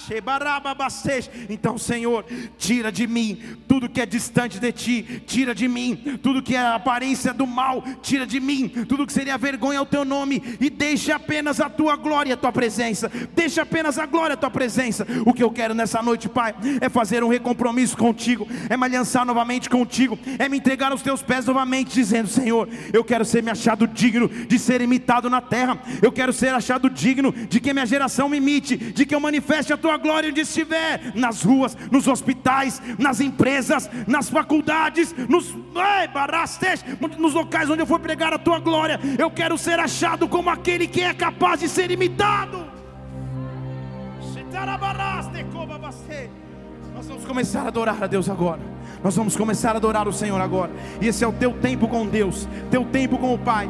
[1.50, 2.26] Então, Senhor,
[2.58, 6.66] tira de mim tudo que é distante de ti, tira de mim tudo que é
[6.66, 11.16] aparência do mal, tira de mim tudo que seria vergonha ao teu nome e deixa
[11.16, 13.10] apenas a tua glória a tua presença.
[13.34, 15.06] Deixa apenas a glória a tua presença.
[15.26, 18.86] O que eu quero nessa noite, Pai, é fazer um recompromisso contigo contigo, é me
[18.86, 23.44] aliançar novamente contigo, é me entregar aos teus pés novamente, dizendo: Senhor, eu quero ser
[23.44, 27.74] me achado digno de ser imitado na terra, eu quero ser achado digno de que
[27.74, 31.76] minha geração me imite, de que eu manifeste a tua glória onde estiver, nas ruas,
[31.92, 36.86] nos hospitais, nas empresas, nas faculdades, nos, ai, barastes,
[37.18, 40.88] nos locais onde eu for pregar a tua glória, eu quero ser achado como aquele
[40.88, 42.72] que é capaz de ser imitado.
[47.04, 48.62] Nós vamos começar a adorar a Deus agora.
[49.04, 50.72] Nós vamos começar a adorar o Senhor agora.
[51.02, 53.70] E esse é o teu tempo com Deus, teu tempo com o Pai.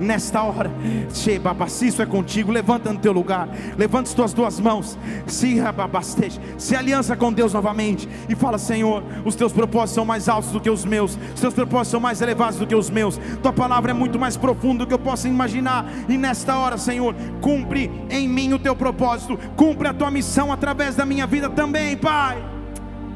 [0.00, 0.70] Nesta hora,
[1.10, 7.16] se isso é contigo, levanta no teu lugar, levanta as tuas duas mãos, se aliança
[7.16, 10.84] com Deus novamente e fala: Senhor, os teus propósitos são mais altos do que os
[10.84, 14.18] meus, os teus propósitos são mais elevados do que os meus, tua palavra é muito
[14.18, 15.86] mais profunda do que eu possa imaginar.
[16.08, 20.96] E nesta hora, Senhor, cumpre em mim o teu propósito, cumpre a tua missão através
[20.96, 22.42] da minha vida também, Pai.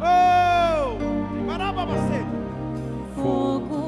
[0.02, 0.98] Oh!
[3.14, 3.85] Fogo.